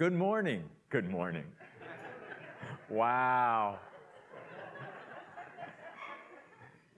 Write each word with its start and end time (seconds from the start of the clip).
Good 0.00 0.14
morning. 0.14 0.64
Good 0.88 1.10
morning. 1.10 1.44
Wow. 2.88 3.78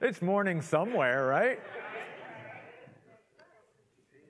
It's 0.00 0.22
morning 0.22 0.62
somewhere, 0.62 1.26
right? 1.26 1.58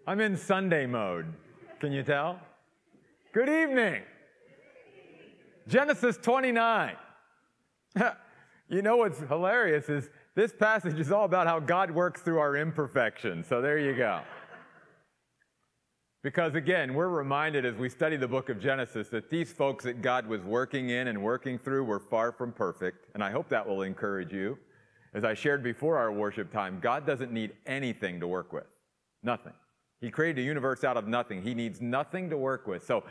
I'm 0.06 0.20
in 0.20 0.38
Sunday 0.38 0.86
mode. 0.86 1.26
Can 1.80 1.92
you 1.92 2.02
tell? 2.02 2.40
Good 3.34 3.50
evening. 3.50 4.04
Genesis 5.68 6.16
29. 6.16 6.96
you 8.70 8.80
know 8.80 8.96
what's 8.96 9.18
hilarious 9.18 9.90
is 9.90 10.08
this 10.34 10.54
passage 10.54 10.98
is 10.98 11.12
all 11.12 11.26
about 11.26 11.46
how 11.46 11.60
God 11.60 11.90
works 11.90 12.22
through 12.22 12.38
our 12.38 12.56
imperfections. 12.56 13.46
So 13.46 13.60
there 13.60 13.76
you 13.76 13.94
go. 13.94 14.22
Because 16.22 16.54
again, 16.54 16.94
we're 16.94 17.08
reminded 17.08 17.66
as 17.66 17.74
we 17.74 17.88
study 17.88 18.16
the 18.16 18.28
book 18.28 18.48
of 18.48 18.60
Genesis 18.60 19.08
that 19.08 19.28
these 19.28 19.52
folks 19.52 19.82
that 19.84 20.02
God 20.02 20.26
was 20.26 20.42
working 20.42 20.90
in 20.90 21.08
and 21.08 21.20
working 21.20 21.58
through 21.58 21.82
were 21.84 21.98
far 21.98 22.30
from 22.30 22.52
perfect. 22.52 23.08
And 23.14 23.24
I 23.24 23.32
hope 23.32 23.48
that 23.48 23.66
will 23.66 23.82
encourage 23.82 24.32
you. 24.32 24.56
As 25.14 25.24
I 25.24 25.34
shared 25.34 25.64
before 25.64 25.98
our 25.98 26.12
worship 26.12 26.52
time, 26.52 26.78
God 26.80 27.04
doesn't 27.04 27.32
need 27.32 27.52
anything 27.66 28.20
to 28.20 28.28
work 28.28 28.52
with. 28.52 28.66
Nothing. 29.24 29.52
He 30.00 30.10
created 30.10 30.40
a 30.40 30.44
universe 30.44 30.84
out 30.84 30.96
of 30.96 31.08
nothing. 31.08 31.42
He 31.42 31.54
needs 31.54 31.80
nothing 31.80 32.30
to 32.30 32.36
work 32.36 32.68
with. 32.68 32.86
So 32.86 33.02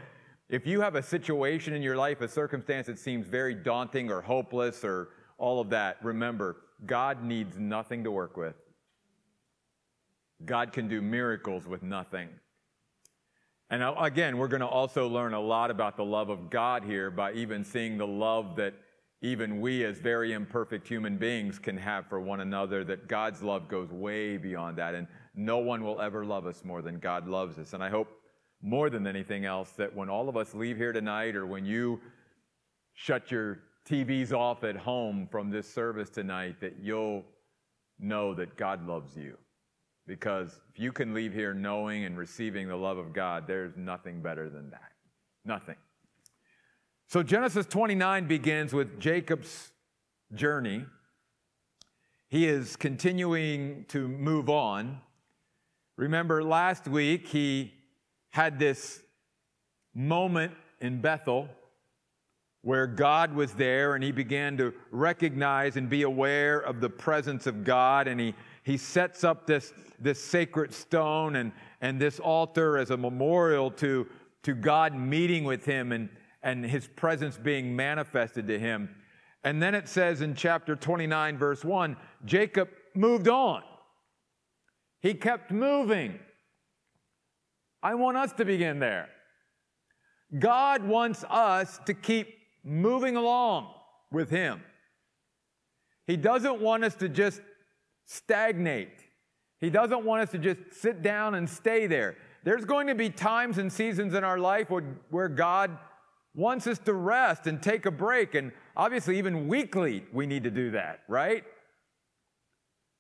if 0.50 0.66
you 0.66 0.80
have 0.82 0.96
a 0.96 1.04
situation 1.04 1.74
in 1.74 1.82
your 1.82 1.98
life, 1.98 2.22
a 2.22 2.28
circumstance 2.30 2.88
that 2.88 2.98
seems 2.98 3.28
very 3.28 3.54
daunting 3.54 4.10
or 4.10 4.22
hopeless 4.22 4.86
or 4.86 5.10
all 5.38 5.60
of 5.60 5.70
that, 5.70 5.98
remember, 6.02 6.58
God 6.86 7.24
needs 7.24 7.58
nothing 7.58 8.06
to 8.06 8.12
work 8.12 8.38
with. 8.38 8.56
God 10.46 10.72
can 10.72 10.88
do 10.88 11.02
miracles 11.02 11.68
with 11.68 11.84
nothing. 11.84 12.30
And 13.72 13.82
again, 13.98 14.38
we're 14.38 14.50
going 14.50 14.60
to 14.62 14.68
also 14.68 15.08
learn 15.08 15.34
a 15.34 15.40
lot 15.40 15.72
about 15.72 15.96
the 15.96 16.04
love 16.04 16.28
of 16.28 16.50
God 16.50 16.84
here 16.84 17.10
by 17.10 17.32
even 17.32 17.64
seeing 17.64 17.98
the 17.98 18.06
love 18.06 18.58
that 18.58 18.74
even 19.22 19.62
we, 19.62 19.86
as 19.86 19.98
very 19.98 20.34
imperfect 20.34 20.86
human 20.86 21.16
beings, 21.16 21.58
can 21.58 21.78
have 21.78 22.06
for 22.08 22.20
one 22.20 22.42
another, 22.42 22.84
that 22.84 23.08
God's 23.08 23.42
love 23.42 23.70
goes 23.70 23.90
way 23.90 24.36
beyond 24.36 24.78
that. 24.78 24.94
And 24.94 25.08
no 25.36 25.60
one 25.60 25.86
will 25.86 26.02
ever 26.02 26.26
love 26.26 26.46
us 26.46 26.66
more 26.66 26.82
than 26.82 27.00
God 27.00 27.30
loves 27.30 27.58
us. 27.58 27.72
And 27.72 27.82
I 27.82 27.90
hope 27.90 28.10
more 28.62 28.90
than 28.90 29.08
anything 29.08 29.46
else 29.46 29.72
that 29.72 29.96
when 29.96 30.10
all 30.10 30.28
of 30.28 30.36
us 30.36 30.54
leave 30.54 30.76
here 30.76 30.92
tonight 30.92 31.38
or 31.38 31.46
when 31.46 31.64
you 31.64 32.02
shut 32.94 33.32
your 33.32 33.60
TVs 33.90 34.34
off 34.34 34.66
at 34.66 34.76
home 34.76 35.30
from 35.32 35.50
this 35.50 35.72
service 35.72 36.10
tonight, 36.10 36.60
that 36.60 36.76
you'll 36.82 37.24
know 38.00 38.34
that 38.34 38.58
God 38.58 38.86
loves 38.86 39.16
you. 39.16 39.38
Because 40.08 40.60
if 40.74 40.80
you 40.80 40.92
can 40.92 41.14
leave 41.14 41.34
here 41.34 41.54
knowing 41.54 42.06
and 42.06 42.18
receiving 42.18 42.68
the 42.68 42.76
love 42.76 42.98
of 42.98 43.14
God, 43.14 43.46
there's 43.48 43.76
nothing 43.78 44.22
better 44.22 44.50
than 44.50 44.70
that. 44.72 44.92
Nothing. 45.46 45.76
So 47.08 47.24
Genesis 47.24 47.66
29 47.66 48.28
begins 48.28 48.74
with 48.74 49.00
Jacob's 49.00 49.72
journey. 50.34 50.86
He 52.30 52.48
is 52.48 52.76
continuing 52.76 53.86
to 53.90 54.08
move 54.08 54.50
on. 54.50 55.02
Remember, 55.98 56.44
last 56.44 56.88
week 56.88 57.28
he 57.28 57.74
had 58.30 58.58
this 58.60 59.04
moment 59.94 60.54
in 60.80 61.02
Bethel 61.02 61.50
where 62.62 62.88
God 62.88 63.34
was 63.34 63.54
there 63.54 63.96
and 63.96 64.04
he 64.04 64.12
began 64.12 64.56
to 64.58 64.74
recognize 64.92 65.76
and 65.76 65.90
be 65.90 66.04
aware 66.04 66.60
of 66.60 66.80
the 66.80 66.90
presence 66.90 67.48
of 67.48 67.64
God 67.64 68.08
and 68.08 68.20
he 68.20 68.36
he 68.64 68.78
sets 68.78 69.24
up 69.24 69.48
this, 69.48 69.74
this 70.00 70.24
sacred 70.24 70.74
stone 70.74 71.36
and, 71.36 71.52
and 71.82 72.00
this 72.00 72.20
altar 72.20 72.78
as 72.78 72.92
a 72.92 72.98
memorial 72.98 73.72
to, 73.72 74.08
to 74.44 74.54
God 74.54 74.96
meeting 74.96 75.44
with 75.44 75.66
him 75.66 75.92
and, 75.92 76.10
and 76.44 76.66
his 76.66 76.88
presence 76.88 77.38
being 77.38 77.76
manifested 77.76 78.48
to 78.48 78.60
him. 78.60 78.96
And 79.44 79.62
then 79.62 79.74
it 79.74 79.88
says 79.88 80.22
in 80.22 80.36
chapter 80.36 80.76
29, 80.76 81.38
verse 81.38 81.66
1 81.66 81.98
Jacob 82.26 82.70
moved 82.94 83.28
on. 83.28 83.64
He 85.02 85.16
kept 85.16 85.52
moving. 85.52 86.20
I 87.82 87.96
want 87.96 88.18
us 88.18 88.32
to 88.34 88.46
begin 88.46 88.80
there. 88.80 89.10
God 90.38 90.84
wants 90.84 91.26
us 91.30 91.80
to 91.88 91.94
keep 91.94 92.28
moving 92.64 93.16
along 93.16 93.74
with 94.12 94.30
Him. 94.30 94.62
He 96.08 96.18
doesn't 96.18 96.62
want 96.62 96.84
us 96.84 96.96
to 96.96 97.10
just 97.10 97.42
stagnate. 98.12 99.06
He 99.60 99.70
doesn't 99.70 100.04
want 100.04 100.24
us 100.24 100.32
to 100.32 100.38
just 100.38 100.60
sit 100.72 101.02
down 101.02 101.36
and 101.36 101.50
stay 101.50 101.88
there. 101.88 102.18
There's 102.44 102.66
going 102.66 102.88
to 102.88 102.96
be 102.96 103.10
times 103.10 103.58
and 103.58 103.72
seasons 103.72 104.14
in 104.14 104.24
our 104.24 104.40
life 104.40 104.70
where, 104.70 105.30
God 105.30 105.78
wants 106.34 106.66
us 106.66 106.80
to 106.80 106.94
rest 106.94 107.48
and 107.48 107.62
take 107.62 107.86
a 107.86 107.92
break. 107.92 108.36
And 108.36 108.52
obviously, 108.76 109.18
even 109.18 109.48
weekly, 109.48 110.04
we 110.12 110.26
need 110.26 110.44
to 110.44 110.52
do 110.52 110.72
that, 110.72 111.02
right? 111.08 111.44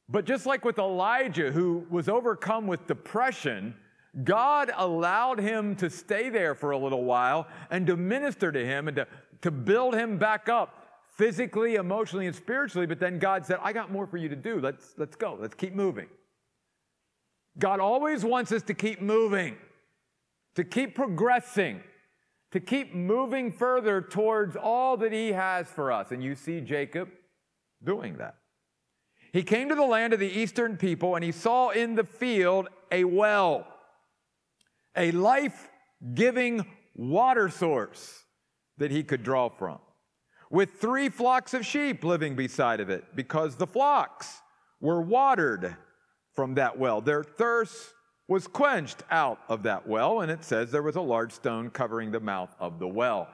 But 0.07 0.25
just 0.25 0.45
like 0.45 0.63
with 0.63 0.77
Elijah, 0.77 1.51
who 1.51 1.85
was 1.89 2.07
overcome 2.07 2.67
with 2.67 2.85
depression, 2.87 3.75
God 4.23 4.71
allowed 4.75 5.39
him 5.39 5.75
to 5.77 5.89
stay 5.89 6.29
there 6.29 6.53
for 6.53 6.71
a 6.71 6.77
little 6.77 7.03
while 7.03 7.47
and 7.69 7.87
to 7.87 7.97
minister 7.97 8.51
to 8.51 8.65
him 8.65 8.87
and 8.87 8.97
to, 8.97 9.07
to 9.41 9.51
build 9.51 9.95
him 9.95 10.17
back 10.17 10.47
up 10.47 10.80
physically, 11.17 11.75
emotionally, 11.75 12.27
and 12.27 12.35
spiritually, 12.35 12.87
but 12.87 12.99
then 12.99 13.19
God 13.19 13.45
said, 13.45 13.59
I 13.61 13.73
got 13.73 13.91
more 13.91 14.07
for 14.07 14.17
you 14.17 14.29
to 14.29 14.35
do. 14.35 14.59
Let's, 14.59 14.93
let's 14.97 15.15
go. 15.15 15.37
Let's 15.39 15.55
keep 15.55 15.75
moving. 15.75 16.07
God 17.59 17.79
always 17.79 18.23
wants 18.23 18.51
us 18.51 18.63
to 18.63 18.73
keep 18.73 19.01
moving, 19.01 19.57
to 20.55 20.63
keep 20.63 20.95
progressing, 20.95 21.81
to 22.51 22.59
keep 22.59 22.95
moving 22.95 23.51
further 23.51 24.01
towards 24.01 24.55
all 24.55 24.97
that 24.97 25.11
He 25.11 25.33
has 25.33 25.67
for 25.67 25.91
us. 25.91 26.11
And 26.11 26.23
you 26.23 26.35
see 26.35 26.61
Jacob 26.61 27.09
doing 27.83 28.17
that. 28.17 28.35
He 29.33 29.43
came 29.43 29.69
to 29.69 29.75
the 29.75 29.83
land 29.83 30.13
of 30.13 30.19
the 30.19 30.29
eastern 30.29 30.77
people 30.77 31.15
and 31.15 31.23
he 31.23 31.31
saw 31.31 31.69
in 31.69 31.95
the 31.95 32.03
field 32.03 32.67
a 32.91 33.05
well, 33.05 33.65
a 34.95 35.11
life 35.11 35.69
giving 36.13 36.65
water 36.95 37.47
source 37.47 38.25
that 38.77 38.91
he 38.91 39.03
could 39.03 39.23
draw 39.23 39.47
from 39.47 39.79
with 40.51 40.73
three 40.73 41.07
flocks 41.07 41.53
of 41.53 41.65
sheep 41.65 42.03
living 42.03 42.35
beside 42.35 42.81
of 42.81 42.89
it, 42.89 43.05
because 43.15 43.55
the 43.55 43.65
flocks 43.65 44.41
were 44.81 45.01
watered 45.01 45.77
from 46.33 46.55
that 46.55 46.77
well. 46.77 46.99
Their 46.99 47.23
thirst 47.23 47.93
was 48.27 48.47
quenched 48.47 49.03
out 49.09 49.39
of 49.47 49.63
that 49.63 49.87
well, 49.87 50.21
and 50.21 50.29
it 50.29 50.43
says 50.43 50.69
there 50.69 50.83
was 50.83 50.97
a 50.97 51.01
large 51.01 51.31
stone 51.31 51.69
covering 51.69 52.11
the 52.11 52.19
mouth 52.19 52.53
of 52.59 52.79
the 52.79 52.87
well. 52.87 53.29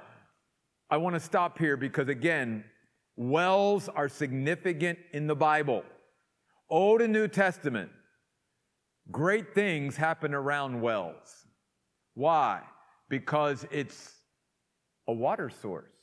I 0.92 0.98
want 0.98 1.16
to 1.16 1.20
stop 1.20 1.58
here 1.58 1.76
because, 1.76 2.08
again, 2.08 2.64
wells 3.16 3.90
are 3.90 4.08
significant 4.08 5.00
in 5.12 5.26
the 5.26 5.36
Bible. 5.36 5.84
Old 6.70 7.02
and 7.02 7.12
New 7.12 7.28
Testament, 7.28 7.90
great 9.10 9.56
things 9.56 9.98
happen 9.98 10.36
around 10.36 10.82
wells. 10.82 11.46
Why? 12.14 12.62
Because 13.10 13.66
it's 13.72 14.14
a 15.08 15.14
water 15.14 15.50
source 15.50 15.97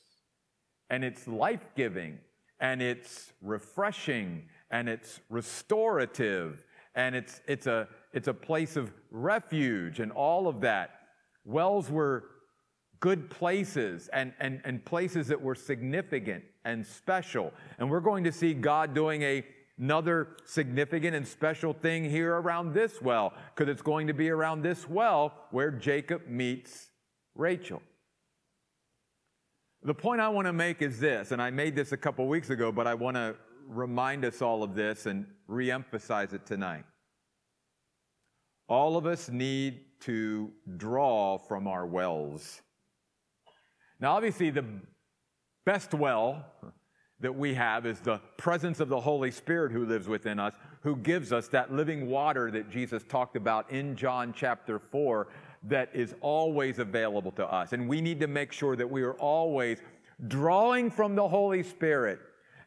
and 0.91 1.05
it's 1.05 1.27
life 1.27 1.67
giving 1.77 2.19
and 2.61 2.81
it's 2.81 3.33
refreshing 3.43 4.49
and 4.71 4.89
it's 4.89 5.21
restorative 5.29 6.65
and 6.95 7.15
it's, 7.15 7.41
it's, 7.47 7.67
a, 7.67 7.89
it's 8.13 8.29
a 8.29 8.35
place 8.35 8.77
of 8.77 8.93
refuge 9.11 10.01
and 10.01 10.13
all 10.13 10.47
of 10.47 10.61
that. 10.61 10.91
Wells 11.45 11.91
were 11.91 12.25
good 13.01 13.29
places 13.29 14.09
and, 14.13 14.33
and, 14.41 14.61
and 14.65 14.85
places 14.85 15.27
that 15.29 15.41
were 15.41 15.55
significant 15.55 16.45
and 16.65 16.87
special. 16.87 17.53
And 17.79 17.91
we're 17.91 18.01
going 18.01 18.25
to 18.25 18.33
see 18.33 18.55
God 18.55 18.95
doing 18.95 19.23
a, 19.23 19.45
another 19.79 20.29
significant 20.45 21.15
and 21.15 21.27
special 21.27 21.73
thing 21.73 22.09
here 22.09 22.35
around 22.37 22.73
this 22.73 23.03
well, 23.03 23.35
because 23.55 23.71
it's 23.71 23.83
going 23.83 24.07
to 24.07 24.15
be 24.15 24.31
around 24.31 24.63
this 24.63 24.89
well 24.89 25.35
where 25.51 25.71
Jacob 25.71 26.27
meets 26.29 26.91
Rachel. 27.35 27.83
The 29.87 29.93
point 29.93 30.19
I 30.23 30.31
want 30.31 30.47
to 30.47 30.53
make 30.55 30.81
is 30.81 30.99
this, 30.99 31.31
and 31.31 31.43
I 31.43 31.51
made 31.51 31.77
this 31.77 31.93
a 31.93 31.97
couple 31.99 32.27
weeks 32.27 32.49
ago, 32.49 32.73
but 32.73 32.87
I 32.87 32.95
want 32.95 33.17
to 33.17 33.37
remind 33.69 34.25
us 34.25 34.41
all 34.41 34.63
of 34.63 34.75
this 34.75 35.05
and 35.05 35.27
reemphasize 35.47 36.33
it 36.33 36.47
tonight. 36.47 36.85
All 38.67 38.97
of 38.97 39.05
us 39.05 39.29
need 39.29 39.81
to 40.01 40.51
draw 40.79 41.37
from 41.37 41.69
our 41.69 41.85
wells. 41.85 42.63
Now, 44.01 44.17
obviously, 44.17 44.49
the 44.49 44.65
best 45.67 45.93
well 45.93 46.47
that 47.21 47.35
we 47.35 47.55
have 47.55 47.87
is 47.87 48.01
the 48.01 48.19
presence 48.37 48.81
of 48.81 48.89
the 48.89 49.01
Holy 49.01 49.31
Spirit 49.31 49.73
who 49.73 49.87
lives 49.87 50.09
within 50.09 50.39
us, 50.39 50.55
who 50.83 50.97
gives 50.97 51.33
us 51.33 51.49
that 51.49 51.73
living 51.73 52.09
water 52.09 52.51
that 52.51 52.71
Jesus 52.71 53.03
talked 53.09 53.37
about 53.37 53.71
in 53.71 53.97
John 53.97 54.35
chapter 54.37 54.79
4 54.79 55.29
that 55.65 55.89
is 55.95 56.15
always 56.21 56.79
available 56.79 57.33
to 57.33 57.47
us. 57.47 57.73
And 57.73 57.89
we 57.89 58.01
need 58.01 58.21
to 58.21 58.27
make 58.27 58.53
sure 58.53 58.77
that 58.77 58.91
we 58.91 59.03
are 59.03 59.15
always 59.15 59.79
drawing 60.29 60.91
from 60.91 61.15
the 61.15 61.27
Holy 61.27 61.63
Spirit 61.63 62.21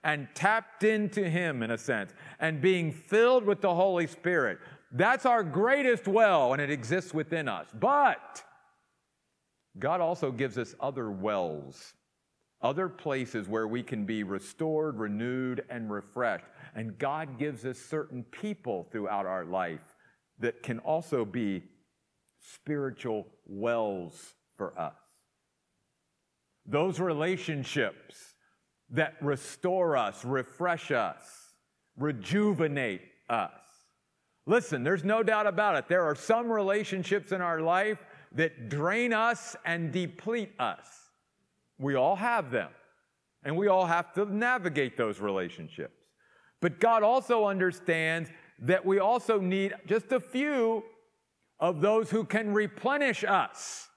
and 0.03 0.27
tapped 0.33 0.83
into 0.83 1.29
Him 1.29 1.61
in 1.61 1.71
a 1.71 1.77
sense 1.77 2.13
and 2.39 2.61
being 2.61 2.91
filled 2.91 3.43
with 3.43 3.61
the 3.61 3.73
Holy 3.73 4.07
Spirit. 4.07 4.59
That's 4.91 5.25
our 5.25 5.43
greatest 5.43 6.07
well, 6.07 6.53
and 6.53 6.61
it 6.61 6.71
exists 6.71 7.13
within 7.13 7.47
us. 7.47 7.67
But 7.77 8.43
God 9.77 10.01
also 10.01 10.31
gives 10.31 10.57
us 10.57 10.73
other 10.79 11.11
wells, 11.11 11.93
other 12.61 12.89
places 12.89 13.47
where 13.47 13.67
we 13.67 13.83
can 13.83 14.05
be 14.05 14.23
restored, 14.23 14.97
renewed, 14.97 15.63
and 15.69 15.91
refreshed. 15.91 16.45
And 16.75 16.97
God 16.97 17.37
gives 17.37 17.65
us 17.65 17.77
certain 17.77 18.23
people 18.23 18.87
throughout 18.91 19.25
our 19.25 19.45
life 19.45 19.95
that 20.39 20.63
can 20.63 20.79
also 20.79 21.25
be 21.25 21.63
spiritual 22.39 23.27
wells 23.45 24.33
for 24.57 24.77
us. 24.79 24.95
Those 26.65 26.99
relationships 26.99 28.35
that 28.89 29.15
restore 29.21 29.95
us, 29.95 30.25
refresh 30.25 30.91
us, 30.91 31.53
rejuvenate 31.97 33.01
us. 33.29 33.51
Listen, 34.45 34.83
there's 34.83 35.03
no 35.03 35.23
doubt 35.23 35.45
about 35.47 35.75
it. 35.75 35.87
There 35.87 36.03
are 36.03 36.15
some 36.15 36.49
relationships 36.51 37.31
in 37.31 37.41
our 37.41 37.59
life 37.59 37.99
that 38.33 38.69
drain 38.69 39.13
us 39.13 39.55
and 39.65 39.91
deplete 39.91 40.53
us. 40.59 40.87
We 41.79 41.95
all 41.95 42.15
have 42.15 42.51
them, 42.51 42.69
and 43.43 43.55
we 43.55 43.67
all 43.67 43.85
have 43.85 44.13
to 44.13 44.25
navigate 44.25 44.97
those 44.97 45.19
relationships. 45.19 45.93
But 46.59 46.79
God 46.79 47.03
also 47.03 47.45
understands 47.45 48.29
that 48.59 48.85
we 48.85 48.99
also 48.99 49.39
need 49.39 49.75
just 49.85 50.11
a 50.11 50.19
few 50.19 50.83
of 51.59 51.81
those 51.81 52.09
who 52.09 52.23
can 52.23 52.53
replenish 52.53 53.23
us, 53.23 53.87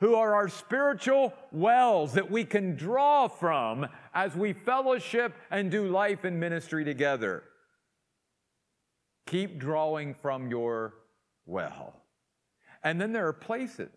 who 0.00 0.14
are 0.16 0.34
our 0.34 0.48
spiritual 0.48 1.32
wells 1.52 2.14
that 2.14 2.30
we 2.30 2.44
can 2.44 2.76
draw 2.76 3.28
from 3.28 3.86
as 4.12 4.34
we 4.34 4.52
fellowship 4.52 5.34
and 5.50 5.70
do 5.70 5.88
life 5.88 6.24
and 6.24 6.38
ministry 6.38 6.84
together. 6.84 7.44
Keep 9.26 9.58
drawing 9.58 10.14
from 10.14 10.50
your 10.50 10.94
well. 11.46 11.94
And 12.82 13.00
then 13.00 13.12
there 13.12 13.26
are 13.28 13.32
places, 13.32 13.90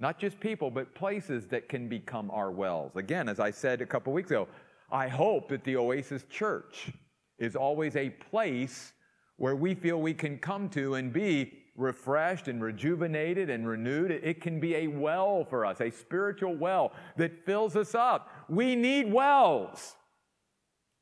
not 0.00 0.18
just 0.18 0.38
people, 0.38 0.70
but 0.70 0.94
places 0.94 1.46
that 1.46 1.68
can 1.68 1.88
become 1.88 2.30
our 2.30 2.50
wells. 2.50 2.92
Again, 2.96 3.28
as 3.28 3.40
I 3.40 3.50
said 3.50 3.80
a 3.80 3.86
couple 3.86 4.12
weeks 4.12 4.30
ago, 4.30 4.46
I 4.90 5.08
hope 5.08 5.48
that 5.48 5.64
the 5.64 5.76
Oasis 5.76 6.24
Church 6.30 6.90
is 7.38 7.56
always 7.56 7.96
a 7.96 8.10
place 8.10 8.92
where 9.36 9.56
we 9.56 9.74
feel 9.74 10.00
we 10.00 10.14
can 10.14 10.38
come 10.38 10.68
to 10.70 10.94
and 10.94 11.12
be 11.12 11.52
refreshed 11.76 12.48
and 12.48 12.62
rejuvenated 12.62 13.50
and 13.50 13.66
renewed. 13.66 14.10
It 14.10 14.40
can 14.40 14.58
be 14.60 14.74
a 14.76 14.86
well 14.88 15.44
for 15.44 15.64
us, 15.64 15.80
a 15.80 15.90
spiritual 15.90 16.54
well 16.54 16.92
that 17.16 17.44
fills 17.44 17.76
us 17.76 17.94
up. 17.94 18.30
We 18.48 18.74
need 18.76 19.12
wells. 19.12 19.94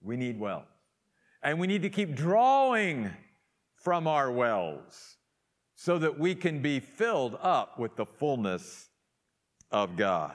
We 0.03 0.17
need 0.17 0.39
wells. 0.39 0.67
And 1.43 1.59
we 1.59 1.67
need 1.67 1.83
to 1.83 1.91
keep 1.91 2.15
drawing 2.15 3.11
from 3.75 4.07
our 4.07 4.31
wells 4.31 5.16
so 5.77 5.99
that 5.99 6.19
we 6.19 6.35
can 6.35 6.61
be 6.61 6.81
filled 6.81 7.39
up 7.41 7.79
with 7.79 7.97
the 7.97 8.07
fullness 8.07 8.89
of 9.71 9.97
God. 9.97 10.35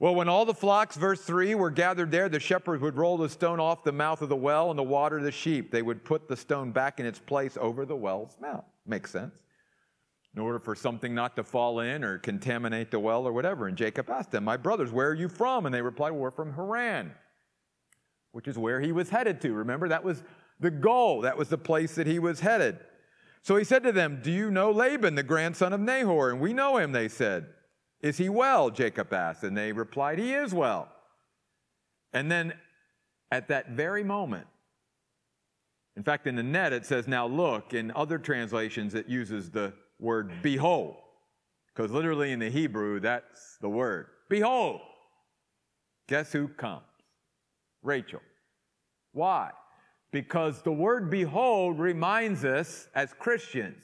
Well, 0.00 0.14
when 0.14 0.28
all 0.28 0.44
the 0.44 0.54
flocks, 0.54 0.96
verse 0.96 1.20
3, 1.22 1.54
were 1.54 1.70
gathered 1.70 2.10
there, 2.10 2.28
the 2.28 2.38
shepherds 2.38 2.82
would 2.82 2.96
roll 2.96 3.16
the 3.16 3.28
stone 3.28 3.58
off 3.58 3.82
the 3.82 3.92
mouth 3.92 4.20
of 4.20 4.28
the 4.28 4.36
well 4.36 4.70
and 4.70 4.78
the 4.78 4.84
water 4.84 5.20
the 5.20 5.32
sheep. 5.32 5.72
They 5.72 5.82
would 5.82 6.04
put 6.04 6.28
the 6.28 6.36
stone 6.36 6.70
back 6.70 7.00
in 7.00 7.06
its 7.06 7.18
place 7.18 7.56
over 7.60 7.84
the 7.84 7.96
well's 7.96 8.36
mouth. 8.40 8.64
Makes 8.86 9.12
sense. 9.12 9.34
In 10.34 10.42
order 10.42 10.58
for 10.58 10.76
something 10.76 11.14
not 11.14 11.34
to 11.36 11.42
fall 11.42 11.80
in 11.80 12.04
or 12.04 12.18
contaminate 12.18 12.90
the 12.90 13.00
well 13.00 13.26
or 13.26 13.32
whatever. 13.32 13.66
And 13.66 13.76
Jacob 13.76 14.10
asked 14.10 14.30
them, 14.30 14.44
My 14.44 14.56
brothers, 14.56 14.92
where 14.92 15.08
are 15.08 15.14
you 15.14 15.28
from? 15.28 15.66
And 15.66 15.74
they 15.74 15.82
replied, 15.82 16.10
well, 16.10 16.20
We're 16.20 16.30
from 16.30 16.52
Haran, 16.52 17.12
which 18.30 18.46
is 18.46 18.56
where 18.56 18.80
he 18.80 18.92
was 18.92 19.10
headed 19.10 19.40
to. 19.40 19.52
Remember, 19.52 19.88
that 19.88 20.04
was 20.04 20.22
the 20.60 20.70
goal, 20.70 21.22
that 21.22 21.36
was 21.36 21.48
the 21.48 21.58
place 21.58 21.96
that 21.96 22.06
he 22.06 22.20
was 22.20 22.38
headed. 22.38 22.78
So 23.42 23.56
he 23.56 23.64
said 23.64 23.82
to 23.84 23.92
them, 23.92 24.20
Do 24.22 24.30
you 24.30 24.50
know 24.50 24.70
Laban, 24.70 25.14
the 25.14 25.22
grandson 25.22 25.72
of 25.72 25.80
Nahor? 25.80 26.30
And 26.30 26.40
we 26.40 26.52
know 26.52 26.76
him, 26.76 26.92
they 26.92 27.08
said. 27.08 27.46
Is 28.00 28.18
he 28.18 28.28
well? 28.28 28.70
Jacob 28.70 29.12
asked. 29.12 29.42
And 29.42 29.56
they 29.56 29.72
replied, 29.72 30.18
He 30.18 30.34
is 30.34 30.52
well. 30.54 30.88
And 32.12 32.30
then 32.30 32.54
at 33.30 33.48
that 33.48 33.70
very 33.70 34.04
moment, 34.04 34.46
in 35.96 36.02
fact, 36.04 36.26
in 36.28 36.36
the 36.36 36.42
net 36.42 36.72
it 36.72 36.86
says, 36.86 37.08
Now 37.08 37.26
look. 37.26 37.74
In 37.74 37.90
other 37.94 38.18
translations, 38.18 38.94
it 38.94 39.08
uses 39.08 39.50
the 39.50 39.72
word 39.98 40.30
behold, 40.42 40.96
because 41.74 41.90
literally 41.90 42.32
in 42.32 42.38
the 42.38 42.50
Hebrew, 42.50 43.00
that's 43.00 43.58
the 43.60 43.68
word. 43.68 44.06
Behold. 44.28 44.80
Guess 46.08 46.32
who 46.32 46.48
comes? 46.48 46.84
Rachel. 47.82 48.22
Why? 49.12 49.50
Because 50.10 50.62
the 50.62 50.72
word 50.72 51.10
behold 51.10 51.78
reminds 51.78 52.44
us 52.44 52.88
as 52.94 53.12
Christians 53.12 53.76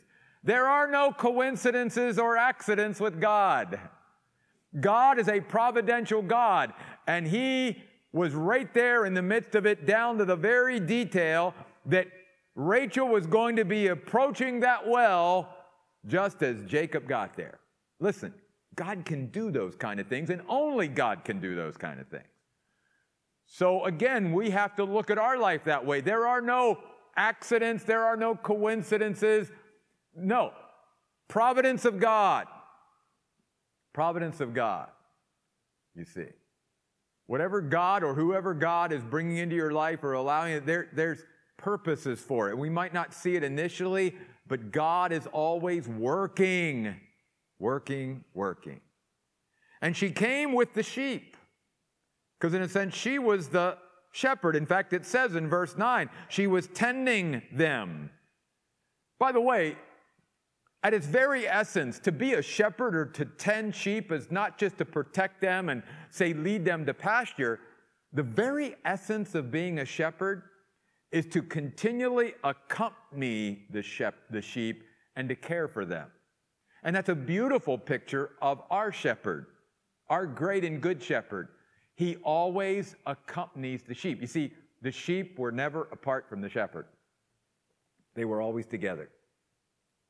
there 0.44 0.66
are 0.66 0.86
no 0.86 1.10
coincidences 1.10 2.18
or 2.18 2.36
accidents 2.36 3.00
with 3.00 3.18
God. 3.18 3.80
God 4.78 5.18
is 5.18 5.28
a 5.28 5.40
providential 5.40 6.20
God, 6.20 6.74
and 7.06 7.26
He 7.26 7.82
was 8.12 8.34
right 8.34 8.72
there 8.74 9.06
in 9.06 9.14
the 9.14 9.22
midst 9.22 9.54
of 9.54 9.64
it, 9.64 9.86
down 9.86 10.18
to 10.18 10.26
the 10.26 10.36
very 10.36 10.78
detail 10.78 11.54
that 11.86 12.08
Rachel 12.54 13.08
was 13.08 13.26
going 13.26 13.56
to 13.56 13.64
be 13.64 13.88
approaching 13.88 14.60
that 14.60 14.86
well 14.86 15.48
just 16.06 16.42
as 16.42 16.62
Jacob 16.64 17.08
got 17.08 17.34
there. 17.36 17.58
Listen, 17.98 18.34
God 18.76 19.04
can 19.06 19.28
do 19.28 19.50
those 19.50 19.74
kind 19.74 19.98
of 19.98 20.08
things, 20.08 20.28
and 20.28 20.42
only 20.48 20.88
God 20.88 21.24
can 21.24 21.40
do 21.40 21.54
those 21.54 21.76
kind 21.76 22.00
of 22.00 22.06
things. 22.08 22.24
So 23.46 23.84
again, 23.84 24.32
we 24.32 24.50
have 24.50 24.74
to 24.76 24.84
look 24.84 25.10
at 25.10 25.18
our 25.18 25.38
life 25.38 25.64
that 25.64 25.84
way. 25.84 26.00
There 26.00 26.26
are 26.26 26.40
no 26.40 26.78
accidents, 27.16 27.84
there 27.84 28.04
are 28.04 28.16
no 28.16 28.34
coincidences. 28.34 29.50
No. 30.16 30.52
Providence 31.28 31.84
of 31.84 31.98
God. 31.98 32.46
Providence 33.92 34.40
of 34.40 34.54
God, 34.54 34.88
you 35.94 36.04
see. 36.04 36.26
Whatever 37.26 37.60
God 37.60 38.02
or 38.02 38.14
whoever 38.14 38.52
God 38.52 38.92
is 38.92 39.02
bringing 39.02 39.38
into 39.38 39.56
your 39.56 39.70
life 39.70 40.02
or 40.02 40.12
allowing 40.12 40.54
it, 40.54 40.66
there, 40.66 40.88
there's 40.92 41.22
purposes 41.56 42.20
for 42.20 42.50
it. 42.50 42.58
We 42.58 42.68
might 42.68 42.92
not 42.92 43.14
see 43.14 43.36
it 43.36 43.42
initially, 43.42 44.14
but 44.46 44.72
God 44.72 45.12
is 45.12 45.26
always 45.28 45.88
working, 45.88 46.96
working, 47.58 48.24
working. 48.34 48.80
And 49.80 49.96
she 49.96 50.10
came 50.10 50.52
with 50.52 50.74
the 50.74 50.82
sheep, 50.82 51.36
because 52.44 52.52
in 52.52 52.60
a 52.60 52.68
sense, 52.68 52.94
she 52.94 53.18
was 53.18 53.48
the 53.48 53.78
shepherd. 54.12 54.54
In 54.54 54.66
fact, 54.66 54.92
it 54.92 55.06
says 55.06 55.34
in 55.34 55.48
verse 55.48 55.78
9, 55.78 56.10
she 56.28 56.46
was 56.46 56.66
tending 56.66 57.40
them. 57.50 58.10
By 59.18 59.32
the 59.32 59.40
way, 59.40 59.78
at 60.82 60.92
its 60.92 61.06
very 61.06 61.48
essence, 61.48 61.98
to 62.00 62.12
be 62.12 62.34
a 62.34 62.42
shepherd 62.42 62.94
or 62.94 63.06
to 63.06 63.24
tend 63.24 63.74
sheep 63.74 64.12
is 64.12 64.30
not 64.30 64.58
just 64.58 64.76
to 64.76 64.84
protect 64.84 65.40
them 65.40 65.70
and 65.70 65.82
say, 66.10 66.34
lead 66.34 66.66
them 66.66 66.84
to 66.84 66.92
pasture. 66.92 67.60
The 68.12 68.22
very 68.22 68.76
essence 68.84 69.34
of 69.34 69.50
being 69.50 69.78
a 69.78 69.86
shepherd 69.86 70.42
is 71.12 71.24
to 71.28 71.40
continually 71.40 72.34
accompany 72.44 73.64
the, 73.70 73.80
shep- 73.80 74.28
the 74.28 74.42
sheep 74.42 74.84
and 75.16 75.30
to 75.30 75.34
care 75.34 75.66
for 75.66 75.86
them. 75.86 76.08
And 76.82 76.94
that's 76.94 77.08
a 77.08 77.14
beautiful 77.14 77.78
picture 77.78 78.32
of 78.42 78.60
our 78.70 78.92
shepherd, 78.92 79.46
our 80.10 80.26
great 80.26 80.62
and 80.62 80.82
good 80.82 81.02
shepherd. 81.02 81.48
He 81.96 82.16
always 82.16 82.96
accompanies 83.06 83.82
the 83.82 83.94
sheep. 83.94 84.20
You 84.20 84.26
see, 84.26 84.52
the 84.82 84.90
sheep 84.90 85.38
were 85.38 85.52
never 85.52 85.82
apart 85.92 86.28
from 86.28 86.40
the 86.40 86.48
shepherd, 86.48 86.86
they 88.14 88.24
were 88.24 88.40
always 88.40 88.66
together. 88.66 89.10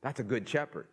That's 0.01 0.19
a 0.19 0.23
good 0.23 0.47
shepherd. 0.47 0.87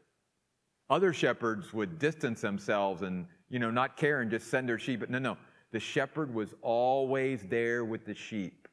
Other 0.89 1.13
shepherds 1.13 1.73
would 1.73 1.99
distance 1.99 2.41
themselves 2.41 3.03
and, 3.03 3.27
you 3.51 3.59
know, 3.59 3.71
not 3.71 3.97
care 3.97 4.21
and 4.21 4.31
just 4.31 4.49
send 4.49 4.69
their 4.69 4.79
sheep. 4.79 5.01
But 5.01 5.11
no, 5.11 5.19
no. 5.19 5.37
The 5.71 5.81
shepherd 5.81 6.35
was 6.35 6.55
always 6.61 7.43
there 7.45 7.85
with 7.85 8.05
the 8.05 8.15
sheep 8.15 8.69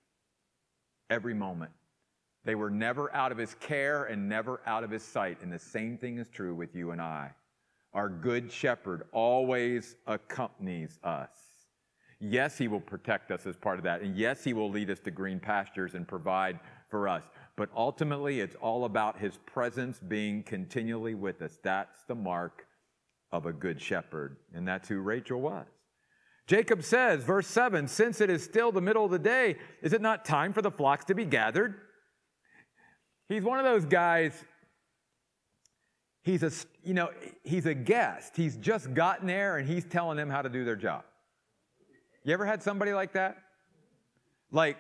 every 1.10 1.34
moment. 1.34 1.72
They 2.46 2.56
were 2.56 2.70
never 2.70 3.14
out 3.14 3.32
of 3.32 3.38
his 3.38 3.54
care 3.56 4.06
and 4.06 4.30
never 4.30 4.62
out 4.66 4.84
of 4.84 4.92
his 4.92 5.04
sight. 5.04 5.40
And 5.42 5.52
the 5.52 5.60
same 5.60 5.98
thing 5.98 6.18
is 6.18 6.30
true 6.30 6.56
with 6.56 6.76
you 6.76 6.92
and 6.92 7.02
I. 7.02 7.32
Our 7.94 8.10
good 8.10 8.52
shepherd 8.52 9.04
always 9.12 9.96
accompanies 10.08 11.00
us. 11.04 11.30
Yes, 12.22 12.58
he 12.58 12.68
will 12.68 12.82
protect 12.82 13.32
us 13.32 13.46
as 13.46 13.56
part 13.56 13.78
of 13.78 13.84
that. 13.84 14.02
And 14.02 14.16
yes, 14.16 14.44
he 14.44 14.54
will 14.54 14.70
lead 14.70 14.90
us 14.90 15.00
to 15.02 15.12
green 15.12 15.40
pastures 15.40 15.96
and 15.96 16.08
provide 16.08 16.60
for 16.90 17.08
us 17.08 17.24
but 17.60 17.70
ultimately 17.76 18.40
it's 18.40 18.56
all 18.62 18.86
about 18.86 19.20
his 19.20 19.38
presence 19.46 20.00
being 20.00 20.44
continually 20.44 21.14
with 21.14 21.42
us. 21.42 21.60
That's 21.62 22.06
the 22.08 22.16
mark 22.16 22.66
of 23.34 23.46
a 23.46 23.52
good 23.52 23.82
shepherd, 23.82 24.38
and 24.54 24.66
that's 24.66 24.88
who 24.88 25.02
Rachel 25.02 25.42
was. 25.42 25.68
Jacob 26.48 26.84
says, 26.84 27.22
verse 27.26 27.48
7 27.48 27.90
Since 27.90 28.22
it 28.22 28.30
is 28.30 28.46
still 28.46 28.72
the 28.72 28.80
middle 28.80 29.04
of 29.04 29.12
the 29.12 29.20
day, 29.20 29.58
is 29.82 29.92
it 29.92 30.02
not 30.02 30.24
time 30.24 30.54
for 30.54 30.62
the 30.62 30.72
flocks 30.72 31.04
to 31.06 31.14
be 31.14 31.26
gathered? 31.26 31.76
He's 33.28 33.44
one 33.44 33.60
of 33.60 33.66
those 33.66 33.84
guys, 33.84 34.32
he's 36.24 36.44
a, 36.44 36.52
you 36.86 36.94
know, 36.94 37.10
he's 37.44 37.66
a 37.66 37.74
guest. 37.74 38.38
He's 38.38 38.56
just 38.56 38.94
gotten 38.94 39.28
there 39.28 39.58
and 39.58 39.68
he's 39.68 39.84
telling 39.84 40.16
them 40.16 40.30
how 40.30 40.44
to 40.44 40.50
do 40.50 40.64
their 40.64 40.78
job. 40.78 41.04
You 42.30 42.34
ever 42.34 42.46
had 42.46 42.62
somebody 42.62 42.94
like 42.94 43.14
that? 43.14 43.38
Like, 44.52 44.78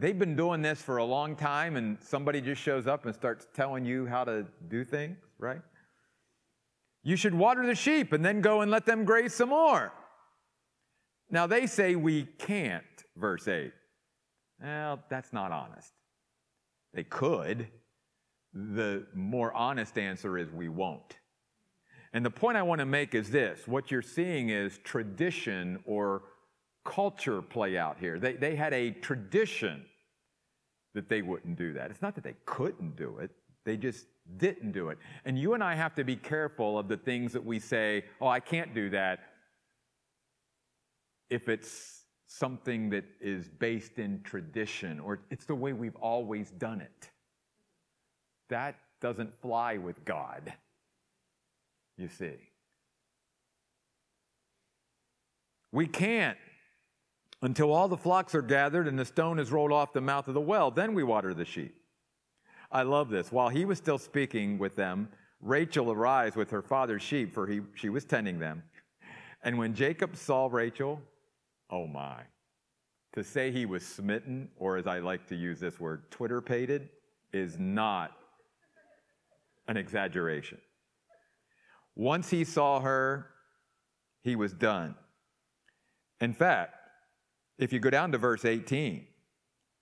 they've 0.00 0.18
been 0.18 0.34
doing 0.34 0.62
this 0.62 0.82
for 0.82 0.96
a 0.96 1.04
long 1.04 1.36
time 1.36 1.76
and 1.76 1.96
somebody 2.02 2.40
just 2.40 2.60
shows 2.60 2.88
up 2.88 3.06
and 3.06 3.14
starts 3.14 3.46
telling 3.54 3.84
you 3.84 4.04
how 4.04 4.24
to 4.24 4.46
do 4.66 4.82
things, 4.82 5.16
right? 5.38 5.60
You 7.04 7.14
should 7.14 7.36
water 7.36 7.64
the 7.64 7.76
sheep 7.76 8.12
and 8.12 8.24
then 8.24 8.40
go 8.40 8.62
and 8.62 8.70
let 8.72 8.84
them 8.84 9.04
graze 9.04 9.32
some 9.32 9.50
more. 9.50 9.92
Now 11.30 11.46
they 11.46 11.68
say 11.68 11.94
we 11.94 12.24
can't, 12.24 12.82
verse 13.16 13.46
8. 13.46 13.72
Well, 14.60 15.04
that's 15.08 15.32
not 15.32 15.52
honest. 15.52 15.92
They 16.94 17.04
could. 17.04 17.68
The 18.52 19.06
more 19.14 19.54
honest 19.54 19.98
answer 19.98 20.36
is 20.36 20.50
we 20.50 20.68
won't. 20.68 21.16
And 22.12 22.26
the 22.26 22.30
point 22.30 22.56
I 22.56 22.62
want 22.62 22.80
to 22.80 22.86
make 22.86 23.14
is 23.14 23.30
this 23.30 23.68
what 23.68 23.92
you're 23.92 24.02
seeing 24.02 24.48
is 24.48 24.78
tradition 24.78 25.78
or 25.86 26.22
culture 26.84 27.42
play 27.42 27.78
out 27.78 27.98
here. 27.98 28.18
They, 28.18 28.34
they 28.34 28.56
had 28.56 28.72
a 28.72 28.90
tradition 28.90 29.84
that 30.94 31.08
they 31.08 31.22
wouldn't 31.22 31.56
do 31.56 31.72
that. 31.74 31.90
It's 31.90 32.02
not 32.02 32.14
that 32.16 32.24
they 32.24 32.36
couldn't 32.44 32.96
do 32.96 33.18
it, 33.18 33.30
they 33.64 33.76
just 33.76 34.06
didn't 34.36 34.72
do 34.72 34.88
it. 34.88 34.98
And 35.24 35.38
you 35.38 35.54
and 35.54 35.62
I 35.62 35.74
have 35.74 35.94
to 35.96 36.04
be 36.04 36.16
careful 36.16 36.78
of 36.78 36.88
the 36.88 36.96
things 36.96 37.32
that 37.32 37.44
we 37.44 37.58
say, 37.58 38.04
oh, 38.20 38.28
I 38.28 38.40
can't 38.40 38.74
do 38.74 38.90
that, 38.90 39.20
if 41.30 41.48
it's 41.48 42.02
something 42.26 42.90
that 42.90 43.04
is 43.20 43.48
based 43.48 43.98
in 43.98 44.22
tradition 44.22 45.00
or 45.00 45.20
it's 45.30 45.44
the 45.44 45.54
way 45.54 45.72
we've 45.72 45.96
always 45.96 46.50
done 46.50 46.80
it. 46.80 47.10
That 48.48 48.76
doesn't 49.00 49.40
fly 49.40 49.76
with 49.78 50.04
God, 50.04 50.52
you 51.96 52.08
see. 52.08 52.34
We 55.72 55.86
can't 55.86 56.38
until 57.42 57.72
all 57.72 57.88
the 57.88 57.96
flocks 57.96 58.34
are 58.34 58.42
gathered 58.42 58.86
and 58.86 58.98
the 58.98 59.04
stone 59.04 59.38
is 59.38 59.50
rolled 59.50 59.72
off 59.72 59.92
the 59.92 60.00
mouth 60.00 60.28
of 60.28 60.34
the 60.34 60.40
well. 60.40 60.70
Then 60.70 60.94
we 60.94 61.02
water 61.02 61.34
the 61.34 61.44
sheep. 61.44 61.74
I 62.70 62.82
love 62.82 63.10
this. 63.10 63.30
While 63.30 63.50
he 63.50 63.64
was 63.64 63.78
still 63.78 63.98
speaking 63.98 64.58
with 64.58 64.76
them, 64.76 65.08
Rachel 65.40 65.90
arrived 65.90 66.36
with 66.36 66.50
her 66.50 66.62
father's 66.62 67.02
sheep, 67.02 67.34
for 67.34 67.46
he, 67.46 67.60
she 67.74 67.88
was 67.88 68.04
tending 68.04 68.38
them. 68.38 68.62
And 69.42 69.58
when 69.58 69.74
Jacob 69.74 70.16
saw 70.16 70.48
Rachel, 70.50 71.02
oh 71.68 71.88
my, 71.88 72.20
to 73.14 73.24
say 73.24 73.50
he 73.50 73.66
was 73.66 73.84
smitten, 73.84 74.48
or 74.56 74.76
as 74.76 74.86
I 74.86 75.00
like 75.00 75.26
to 75.26 75.36
use 75.36 75.58
this 75.58 75.80
word, 75.80 76.10
Twitter 76.10 76.40
pated, 76.40 76.88
is 77.32 77.58
not 77.58 78.12
an 79.66 79.76
exaggeration. 79.76 80.58
Once 81.96 82.30
he 82.30 82.44
saw 82.44 82.80
her, 82.80 83.26
he 84.22 84.36
was 84.36 84.52
done. 84.52 84.94
In 86.20 86.32
fact, 86.32 86.76
if 87.58 87.72
you 87.72 87.78
go 87.80 87.90
down 87.90 88.12
to 88.12 88.18
verse 88.18 88.44
18, 88.44 89.06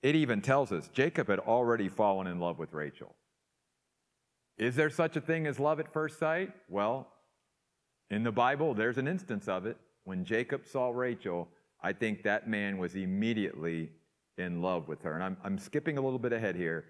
it 0.02 0.14
even 0.14 0.40
tells 0.40 0.72
us 0.72 0.88
Jacob 0.88 1.28
had 1.28 1.38
already 1.38 1.88
fallen 1.88 2.26
in 2.26 2.38
love 2.38 2.58
with 2.58 2.72
Rachel. 2.72 3.14
Is 4.56 4.76
there 4.76 4.90
such 4.90 5.16
a 5.16 5.20
thing 5.20 5.46
as 5.46 5.58
love 5.58 5.80
at 5.80 5.92
first 5.92 6.18
sight? 6.18 6.52
Well, 6.68 7.08
in 8.10 8.22
the 8.22 8.32
Bible, 8.32 8.74
there's 8.74 8.98
an 8.98 9.08
instance 9.08 9.48
of 9.48 9.66
it. 9.66 9.76
When 10.04 10.24
Jacob 10.24 10.66
saw 10.66 10.90
Rachel, 10.90 11.48
I 11.82 11.92
think 11.92 12.22
that 12.24 12.48
man 12.48 12.78
was 12.78 12.94
immediately 12.94 13.90
in 14.36 14.60
love 14.60 14.88
with 14.88 15.02
her. 15.02 15.14
And 15.14 15.22
I'm, 15.22 15.36
I'm 15.44 15.58
skipping 15.58 15.98
a 15.98 16.00
little 16.00 16.18
bit 16.18 16.32
ahead 16.32 16.56
here, 16.56 16.86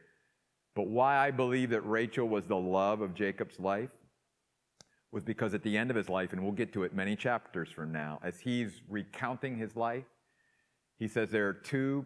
but 0.74 0.86
why 0.86 1.16
I 1.16 1.30
believe 1.30 1.70
that 1.70 1.82
Rachel 1.82 2.28
was 2.28 2.46
the 2.46 2.56
love 2.56 3.00
of 3.00 3.14
Jacob's 3.14 3.60
life 3.60 3.92
was 5.12 5.24
because 5.24 5.54
at 5.54 5.62
the 5.62 5.76
end 5.76 5.90
of 5.90 5.96
his 5.96 6.08
life, 6.08 6.32
and 6.32 6.42
we'll 6.42 6.52
get 6.52 6.72
to 6.72 6.84
it 6.84 6.94
many 6.94 7.16
chapters 7.16 7.68
from 7.68 7.90
now, 7.90 8.20
as 8.22 8.38
he's 8.38 8.80
recounting 8.88 9.56
his 9.56 9.74
life, 9.74 10.04
he 11.00 11.08
says 11.08 11.30
there 11.30 11.48
are 11.48 11.54
two 11.54 12.04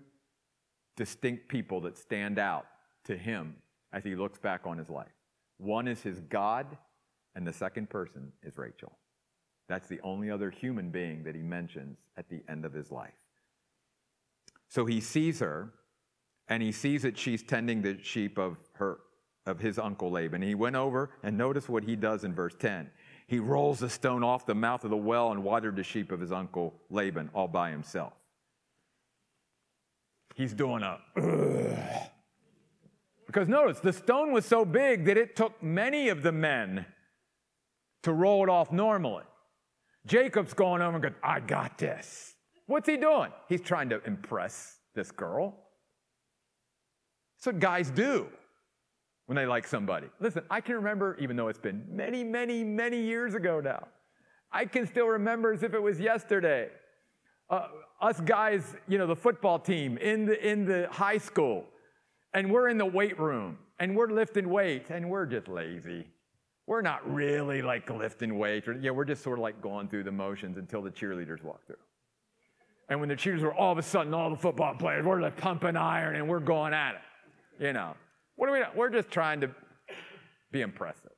distinct 0.97 1.49
people 1.49 1.81
that 1.81 1.99
stand 1.99 2.39
out 2.39 2.65
to 3.05 3.17
him 3.17 3.57
as 3.93 4.05
he 4.05 4.15
looks 4.15 4.39
back 4.39 4.63
on 4.65 4.79
his 4.79 4.89
life. 4.89 5.13
One 5.59 5.89
is 5.89 6.01
his 6.01 6.21
God, 6.21 6.79
and 7.35 7.45
the 7.45 7.53
second 7.53 7.91
person 7.91 8.33
is 8.45 8.57
Rachel. 8.57 8.97
That's 9.69 9.89
the 9.89 10.01
only 10.03 10.31
other 10.31 10.49
human 10.49 10.91
being 10.91 11.25
that 11.25 11.35
he 11.35 11.43
mentions 11.43 11.99
at 12.17 12.29
the 12.29 12.43
end 12.49 12.65
of 12.65 12.73
his 12.73 12.93
life. 12.93 13.15
So 14.69 14.87
he 14.87 15.01
sees 15.01 15.41
her, 15.41 15.73
and 16.47 16.63
he 16.63 16.71
sees 16.71 17.03
that 17.03 17.19
she's 17.19 17.43
tending 17.43 17.83
the 17.83 17.99
sheep 18.01 18.39
of 18.39 18.57
her 18.75 19.01
of 19.47 19.59
his 19.61 19.79
uncle 19.79 20.11
Laban. 20.11 20.41
He 20.41 20.55
went 20.55 20.75
over 20.75 21.11
and 21.23 21.37
notice 21.37 21.69
what 21.69 21.85
he 21.85 21.97
does 21.97 22.25
in 22.25 22.33
verse 22.33 22.55
10. 22.59 22.91
He 23.27 23.39
rolls 23.41 23.79
the 23.81 23.91
stone 23.91 24.23
off 24.23 24.47
the 24.47 24.55
mouth 24.55 24.85
of 24.85 24.91
the 24.91 24.97
well 24.97 25.33
and 25.33 25.45
watered 25.45 25.77
the 25.77 25.83
sheep 25.83 26.13
of 26.13 26.21
his 26.21 26.33
uncle 26.33 26.73
Laban 26.89 27.29
all 27.35 27.49
by 27.49 27.71
himself 27.71 28.15
he's 30.35 30.53
doing 30.53 30.83
a. 30.83 30.99
Ugh. 31.17 32.09
Because 33.27 33.49
notice, 33.49 33.81
the 33.81 33.93
stone 33.93 34.33
was 34.33 34.45
so 34.45 34.65
big 34.65 35.07
that 35.07 35.17
it 35.17 35.35
took 35.35 35.61
many 35.63 36.09
of 36.09 36.23
the 36.23 36.31
men 36.31 36.87
to 38.05 38.13
roll 38.13 38.45
it 38.45 38.49
off 38.49 38.71
normally. 38.71 39.25
Jacob's 40.07 40.55
going 40.55 40.83
over 40.83 40.97
and 40.97 41.03
goes, 41.03 41.13
I 41.23 41.41
got 41.41 41.79
this. 41.79 42.35
What's 42.67 42.89
he 42.89 42.97
doing? 42.97 43.31
He's 43.49 43.61
trying 43.61 43.89
to 43.89 44.03
impress 44.05 44.79
this 44.95 45.11
girl. 45.11 45.57
That's 47.37 47.47
what 47.47 47.59
guys 47.59 47.91
do 47.91 48.29
when 49.27 49.37
they 49.37 49.47
like 49.47 49.67
somebody. 49.67 50.07
Listen, 50.21 50.45
I 50.51 50.61
can 50.61 50.77
remember, 50.77 51.17
even 51.19 51.37
though 51.37 51.49
it's 51.49 51.59
been 51.59 51.85
many, 51.91 52.23
many, 52.23 52.63
many 52.63 53.01
years 53.01 53.35
ago 53.35 53.61
now, 53.61 53.89
I 54.53 54.67
can 54.67 54.87
still 54.87 55.09
remember 55.09 55.53
as 55.53 55.63
if 55.63 55.75
it 55.75 55.83
was 55.83 55.99
yesterday. 55.99 56.69
Uh, 57.51 57.69
us 58.01 58.21
guys, 58.21 58.77
you 58.89 58.99
know, 58.99 59.07
the 59.07 59.17
football 59.17 59.59
team 59.59 59.97
in 59.99 60.27
the, 60.27 60.47
in 60.47 60.65
the 60.65 60.89
high 60.91 61.19
school, 61.19 61.65
and 62.33 62.51
we're 62.51 62.69
in 62.69 62.79
the 62.79 62.87
weight 62.87 63.19
room 63.19 63.59
and 63.79 63.97
we're 63.97 64.11
lifting 64.11 64.49
weights 64.49 64.91
and 64.91 65.09
we're 65.09 65.27
just 65.27 65.49
lazy. 65.49 66.07
We're 66.67 66.83
not 66.83 67.09
really 67.13 67.63
like 67.63 67.89
lifting 67.91 68.39
weights. 68.39 68.69
Yeah, 68.81 68.91
we're 68.91 69.05
just 69.05 69.23
sort 69.23 69.39
of 69.39 69.43
like 69.43 69.61
going 69.61 69.89
through 69.89 70.05
the 70.05 70.13
motions 70.13 70.57
until 70.57 70.83
the 70.83 70.91
cheerleaders 70.91 71.43
walk 71.43 71.67
through. 71.67 71.77
And 72.89 73.01
when 73.01 73.09
the 73.09 73.17
cheerleaders 73.17 73.43
were 73.43 73.55
all 73.55 73.73
of 73.73 73.79
a 73.79 73.83
sudden, 73.83 74.15
all 74.15 74.31
the 74.31 74.37
football 74.37 74.75
players, 74.75 75.05
we're 75.05 75.21
like 75.21 75.37
pumping 75.37 75.77
iron 75.77 76.17
and 76.17 76.29
we're 76.29 76.41
going 76.41 76.73
at 76.73 76.95
it. 76.95 77.65
You 77.65 77.73
know, 77.73 77.95
what 78.37 78.49
are 78.49 78.53
we? 78.53 78.63
We're 78.75 78.91
just 78.91 79.11
trying 79.11 79.41
to 79.43 79.51
be 80.51 80.63
impressive. 80.63 81.13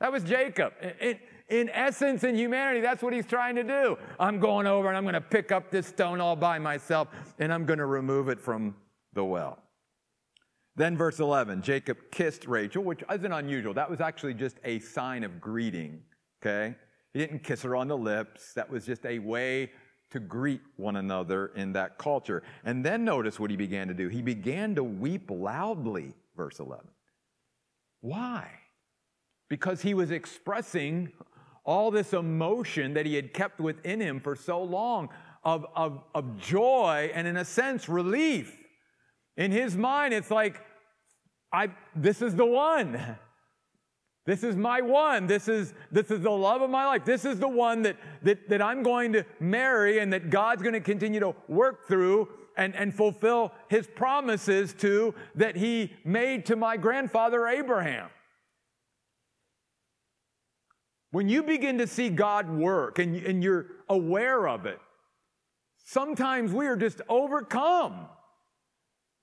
That 0.00 0.12
was 0.12 0.22
Jacob. 0.22 0.74
It, 0.80 0.96
it, 1.00 1.20
in 1.48 1.70
essence, 1.70 2.24
in 2.24 2.34
humanity, 2.34 2.80
that's 2.80 3.02
what 3.02 3.12
he's 3.12 3.26
trying 3.26 3.56
to 3.56 3.64
do. 3.64 3.96
I'm 4.20 4.38
going 4.38 4.66
over 4.66 4.88
and 4.88 4.96
I'm 4.96 5.04
going 5.04 5.14
to 5.14 5.20
pick 5.20 5.50
up 5.50 5.70
this 5.70 5.86
stone 5.86 6.20
all 6.20 6.36
by 6.36 6.58
myself 6.58 7.08
and 7.38 7.52
I'm 7.52 7.64
going 7.64 7.78
to 7.78 7.86
remove 7.86 8.28
it 8.28 8.40
from 8.40 8.74
the 9.14 9.24
well. 9.24 9.58
Then, 10.76 10.96
verse 10.96 11.18
11 11.18 11.62
Jacob 11.62 11.98
kissed 12.12 12.46
Rachel, 12.46 12.84
which 12.84 13.02
isn't 13.12 13.32
unusual. 13.32 13.74
That 13.74 13.90
was 13.90 14.00
actually 14.00 14.34
just 14.34 14.58
a 14.64 14.78
sign 14.78 15.24
of 15.24 15.40
greeting, 15.40 16.02
okay? 16.40 16.76
He 17.12 17.18
didn't 17.18 17.42
kiss 17.42 17.62
her 17.62 17.74
on 17.74 17.88
the 17.88 17.96
lips. 17.96 18.52
That 18.52 18.70
was 18.70 18.86
just 18.86 19.04
a 19.06 19.18
way 19.18 19.72
to 20.10 20.20
greet 20.20 20.60
one 20.76 20.96
another 20.96 21.48
in 21.56 21.72
that 21.72 21.98
culture. 21.98 22.42
And 22.64 22.84
then 22.84 23.04
notice 23.04 23.40
what 23.40 23.50
he 23.50 23.56
began 23.56 23.88
to 23.88 23.94
do. 23.94 24.08
He 24.08 24.22
began 24.22 24.74
to 24.74 24.84
weep 24.84 25.30
loudly, 25.30 26.14
verse 26.36 26.60
11. 26.60 26.86
Why? 28.00 28.48
Because 29.48 29.82
he 29.82 29.94
was 29.94 30.10
expressing 30.10 31.12
all 31.68 31.90
this 31.90 32.14
emotion 32.14 32.94
that 32.94 33.04
he 33.04 33.14
had 33.14 33.34
kept 33.34 33.60
within 33.60 34.00
him 34.00 34.20
for 34.20 34.34
so 34.34 34.62
long 34.62 35.10
of, 35.44 35.66
of, 35.76 36.02
of 36.14 36.38
joy 36.38 37.10
and, 37.12 37.26
in 37.28 37.36
a 37.36 37.44
sense, 37.44 37.90
relief. 37.90 38.56
In 39.36 39.52
his 39.52 39.76
mind, 39.76 40.14
it's 40.14 40.30
like, 40.30 40.62
I, 41.52 41.68
this 41.94 42.22
is 42.22 42.34
the 42.34 42.46
one. 42.46 43.18
This 44.24 44.42
is 44.42 44.56
my 44.56 44.80
one. 44.80 45.26
This 45.26 45.46
is, 45.46 45.74
this 45.92 46.10
is 46.10 46.22
the 46.22 46.30
love 46.30 46.62
of 46.62 46.70
my 46.70 46.86
life. 46.86 47.04
This 47.04 47.26
is 47.26 47.38
the 47.38 47.48
one 47.48 47.82
that, 47.82 47.96
that, 48.22 48.48
that 48.48 48.62
I'm 48.62 48.82
going 48.82 49.12
to 49.12 49.26
marry 49.38 49.98
and 49.98 50.10
that 50.14 50.30
God's 50.30 50.62
going 50.62 50.72
to 50.72 50.80
continue 50.80 51.20
to 51.20 51.34
work 51.48 51.86
through 51.86 52.30
and, 52.56 52.74
and 52.76 52.94
fulfill 52.94 53.52
his 53.68 53.86
promises 53.86 54.72
to 54.78 55.14
that 55.34 55.54
he 55.54 55.92
made 56.02 56.46
to 56.46 56.56
my 56.56 56.78
grandfather 56.78 57.46
Abraham. 57.46 58.08
When 61.10 61.28
you 61.28 61.42
begin 61.42 61.78
to 61.78 61.86
see 61.86 62.10
God 62.10 62.50
work 62.50 62.98
and, 62.98 63.16
and 63.16 63.42
you're 63.42 63.66
aware 63.88 64.46
of 64.48 64.66
it, 64.66 64.78
sometimes 65.84 66.52
we 66.52 66.66
are 66.66 66.76
just 66.76 67.00
overcome. 67.08 68.06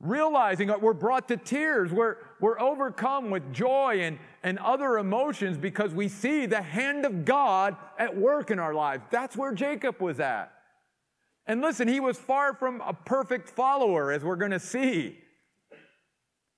Realizing 0.02 0.68
that 0.68 0.82
we're 0.82 0.94
brought 0.94 1.30
to 1.30 1.38
tears, 1.38 1.92
we're, 1.92 2.18
we're 2.42 2.60
overcome 2.60 3.30
with 3.30 3.54
joy 3.54 4.02
and, 4.02 4.20
and 4.44 4.60
other 4.60 4.98
emotions 4.98 5.58
because 5.58 5.94
we 5.94 6.10
see 6.10 6.46
the 6.46 6.62
hand 6.62 7.06
of 7.06 7.24
God 7.24 7.78
at 7.98 8.16
work 8.16 8.52
in 8.52 8.60
our 8.60 8.74
lives. 8.74 9.04
That's 9.10 9.38
where 9.38 9.54
Jacob 9.54 10.02
was 10.02 10.20
at. 10.20 10.52
And 11.48 11.62
listen, 11.62 11.88
he 11.88 12.00
was 12.02 12.18
far 12.18 12.54
from 12.56 12.82
a 12.82 12.94
perfect 12.94 13.50
follower, 13.50 14.12
as 14.12 14.24
we're 14.24 14.36
going 14.36 14.52
to 14.52 14.60
see. 14.60 15.18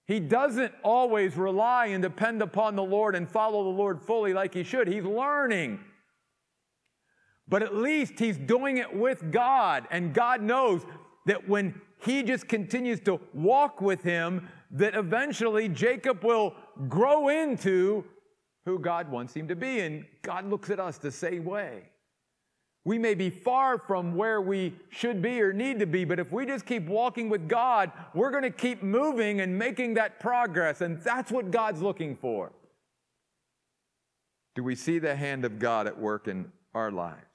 He 0.07 0.21
doesn't 0.21 0.73
always 0.83 1.35
rely 1.35 1.87
and 1.87 2.01
depend 2.01 2.41
upon 2.41 2.77
the 2.77 2.83
Lord 2.83 3.13
and 3.13 3.29
follow 3.29 3.63
the 3.65 3.77
Lord 3.77 4.01
fully 4.01 4.33
like 4.33 4.53
he 4.53 4.63
should. 4.63 4.87
He's 4.87 5.03
learning. 5.03 5.79
But 7.49 7.61
at 7.61 7.75
least 7.75 8.17
he's 8.17 8.37
doing 8.37 8.77
it 8.77 8.93
with 8.95 9.31
God. 9.31 9.85
And 9.91 10.13
God 10.13 10.41
knows 10.41 10.83
that 11.25 11.47
when 11.49 11.81
he 12.05 12.23
just 12.23 12.47
continues 12.47 13.01
to 13.01 13.19
walk 13.33 13.81
with 13.81 14.01
him, 14.01 14.47
that 14.71 14.95
eventually 14.95 15.67
Jacob 15.67 16.23
will 16.23 16.53
grow 16.87 17.27
into 17.27 18.05
who 18.65 18.79
God 18.79 19.11
wants 19.11 19.33
him 19.33 19.49
to 19.49 19.55
be. 19.57 19.81
And 19.81 20.05
God 20.21 20.49
looks 20.49 20.69
at 20.69 20.79
us 20.79 20.97
the 20.97 21.11
same 21.11 21.43
way. 21.43 21.83
We 22.87 22.97
may 22.97 23.15
be 23.15 23.29
far 23.29 23.77
from 23.77 24.15
where 24.15 24.39
we 24.39 24.73
should 24.91 25.21
be 25.21 25.41
or 25.41 25.51
need 25.51 25.79
to 25.79 25.85
be, 25.85 26.05
but 26.05 26.21
if 26.21 26.31
we 26.31 26.45
just 26.45 26.65
keep 26.65 26.85
walking 26.85 27.27
with 27.27 27.49
God, 27.49 27.91
we're 28.13 28.31
going 28.31 28.43
to 28.43 28.49
keep 28.49 28.81
moving 28.81 29.41
and 29.41 29.59
making 29.59 29.95
that 29.95 30.21
progress. 30.21 30.79
And 30.79 30.97
that's 31.01 31.29
what 31.29 31.51
God's 31.51 31.81
looking 31.81 32.15
for. 32.15 32.53
Do 34.55 34.63
we 34.63 34.73
see 34.73 34.99
the 34.99 35.17
hand 35.17 35.43
of 35.43 35.59
God 35.59 35.85
at 35.85 35.99
work 35.99 36.29
in 36.29 36.49
our 36.73 36.89
lives? 36.89 37.25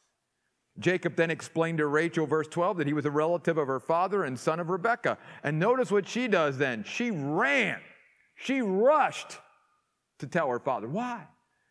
Jacob 0.78 1.16
then 1.16 1.30
explained 1.30 1.76
to 1.78 1.86
Rachel, 1.86 2.26
verse 2.26 2.48
12, 2.48 2.78
that 2.78 2.86
he 2.86 2.94
was 2.94 3.04
a 3.04 3.10
relative 3.10 3.58
of 3.58 3.66
her 3.66 3.78
father 3.78 4.24
and 4.24 4.40
son 4.40 4.58
of 4.58 4.70
Rebekah. 4.70 5.18
And 5.44 5.58
notice 5.58 5.90
what 5.90 6.08
she 6.08 6.28
does 6.28 6.56
then. 6.56 6.82
She 6.82 7.10
ran, 7.10 7.78
she 8.36 8.62
rushed 8.62 9.36
to 10.20 10.26
tell 10.26 10.48
her 10.48 10.60
father. 10.60 10.88
Why? 10.88 11.26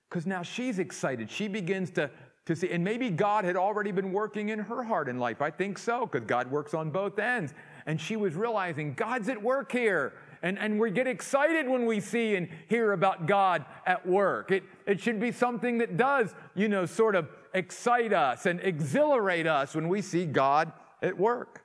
Because 0.08 0.28
now 0.28 0.44
she's 0.44 0.78
excited. 0.78 1.32
She 1.32 1.48
begins 1.48 1.90
to 1.92 2.12
to 2.46 2.56
see. 2.56 2.72
And 2.72 2.84
maybe 2.84 3.10
God 3.10 3.46
had 3.46 3.56
already 3.56 3.92
been 3.92 4.12
working 4.12 4.50
in 4.50 4.60
her 4.60 4.84
heart 4.84 5.08
and 5.08 5.20
life. 5.20 5.42
I 5.42 5.52
think 5.52 5.78
so, 5.78 6.06
because 6.06 6.28
God 6.28 6.50
works 6.50 6.74
on 6.74 6.90
both 6.90 7.20
ends. 7.20 7.54
And 7.86 8.00
she 8.00 8.16
was 8.16 8.36
realizing 8.36 8.94
God's 8.94 9.30
at 9.30 9.42
work 9.42 9.72
here. 9.72 10.14
And, 10.44 10.58
and 10.58 10.80
we 10.80 10.90
get 10.92 11.08
excited 11.08 11.68
when 11.68 11.86
we 11.86 12.00
see 12.00 12.36
and 12.36 12.48
hear 12.68 12.94
about 12.94 13.28
God 13.28 13.66
at 13.86 14.08
work. 14.08 14.52
It, 14.52 14.64
it 14.88 15.00
should 15.00 15.20
be 15.20 15.32
something 15.32 15.78
that 15.80 15.98
does, 15.98 16.34
you 16.56 16.68
know, 16.68 16.86
sort 16.86 17.16
of 17.16 17.30
excite 17.54 18.14
us 18.14 18.46
and 18.46 18.60
exhilarate 18.62 19.46
us 19.46 19.76
when 19.76 19.88
we 19.88 20.02
see 20.02 20.26
God 20.26 20.72
at 21.02 21.18
work. 21.18 21.61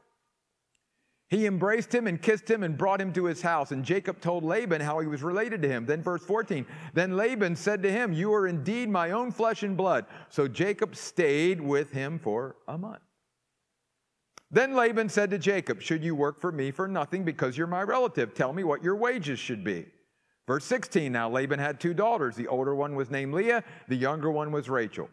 He 1.29 1.47
embraced 1.47 1.93
him 1.93 2.07
and 2.07 2.23
kissed 2.23 2.49
him 2.49 2.63
and 2.63 2.79
brought 2.79 3.01
him 3.01 3.13
to 3.15 3.25
his 3.25 3.43
house. 3.43 3.73
And 3.73 3.85
Jacob 3.85 4.21
told 4.21 4.45
Laban 4.45 4.81
how 4.81 5.01
he 5.01 5.09
was 5.09 5.25
related 5.25 5.61
to 5.63 5.69
him. 5.69 5.85
Then, 5.85 6.01
verse 6.01 6.25
14, 6.25 6.65
then 6.95 7.17
Laban 7.17 7.57
said 7.57 7.83
to 7.83 7.91
him, 7.91 8.13
You 8.13 8.33
are 8.33 8.47
indeed 8.47 8.89
my 8.89 9.11
own 9.11 9.33
flesh 9.33 9.65
and 9.65 9.77
blood. 9.77 10.07
So 10.29 10.47
Jacob 10.47 10.95
stayed 10.95 11.61
with 11.61 11.91
him 11.91 12.21
for 12.21 12.57
a 12.69 12.79
month. 12.79 13.01
Then 14.53 14.75
Laban 14.77 15.09
said 15.09 15.31
to 15.31 15.39
Jacob, 15.39 15.83
Should 15.83 16.05
you 16.05 16.15
work 16.15 16.41
for 16.41 16.53
me 16.53 16.71
for 16.71 16.87
nothing 16.87 17.25
because 17.25 17.59
you're 17.59 17.67
my 17.67 17.83
relative? 17.83 18.33
Tell 18.33 18.53
me 18.53 18.63
what 18.63 18.85
your 18.85 18.95
wages 18.95 19.41
should 19.41 19.65
be. 19.65 19.87
Verse 20.47 20.65
16, 20.65 21.11
now 21.11 21.29
Laban 21.29 21.59
had 21.59 21.81
two 21.81 21.93
daughters. 21.93 22.37
The 22.37 22.47
older 22.47 22.77
one 22.77 22.95
was 22.95 23.11
named 23.11 23.35
Leah, 23.35 23.65
the 23.89 23.97
younger 23.97 24.31
one 24.31 24.53
was 24.53 24.69
Rachel. 24.69 25.11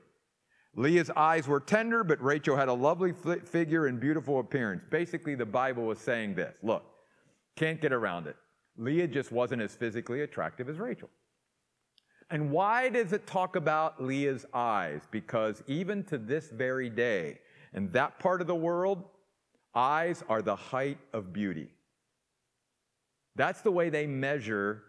Leah's 0.75 1.11
eyes 1.11 1.47
were 1.47 1.59
tender, 1.59 2.03
but 2.03 2.21
Rachel 2.21 2.55
had 2.55 2.67
a 2.67 2.73
lovely 2.73 3.13
figure 3.13 3.85
and 3.85 3.99
beautiful 3.99 4.39
appearance. 4.39 4.83
Basically, 4.89 5.35
the 5.35 5.45
Bible 5.45 5.83
was 5.83 5.99
saying 5.99 6.35
this 6.35 6.55
look, 6.63 6.83
can't 7.55 7.79
get 7.79 7.93
around 7.93 8.27
it. 8.27 8.35
Leah 8.77 9.07
just 9.07 9.31
wasn't 9.31 9.61
as 9.61 9.75
physically 9.75 10.21
attractive 10.21 10.67
as 10.67 10.77
Rachel. 10.77 11.09
And 12.31 12.49
why 12.49 12.89
does 12.89 13.13
it 13.13 13.27
talk 13.27 13.55
about 13.55 14.03
Leah's 14.03 14.45
eyes? 14.53 15.01
Because 15.11 15.61
even 15.67 16.03
to 16.05 16.17
this 16.17 16.49
very 16.49 16.89
day, 16.89 17.37
in 17.73 17.91
that 17.91 18.17
part 18.17 18.41
of 18.41 18.47
the 18.47 18.55
world, 18.55 19.03
eyes 19.75 20.23
are 20.27 20.41
the 20.41 20.55
height 20.55 20.97
of 21.11 21.31
beauty. 21.31 21.69
That's 23.35 23.61
the 23.61 23.71
way 23.71 23.89
they 23.89 24.07
measure 24.07 24.83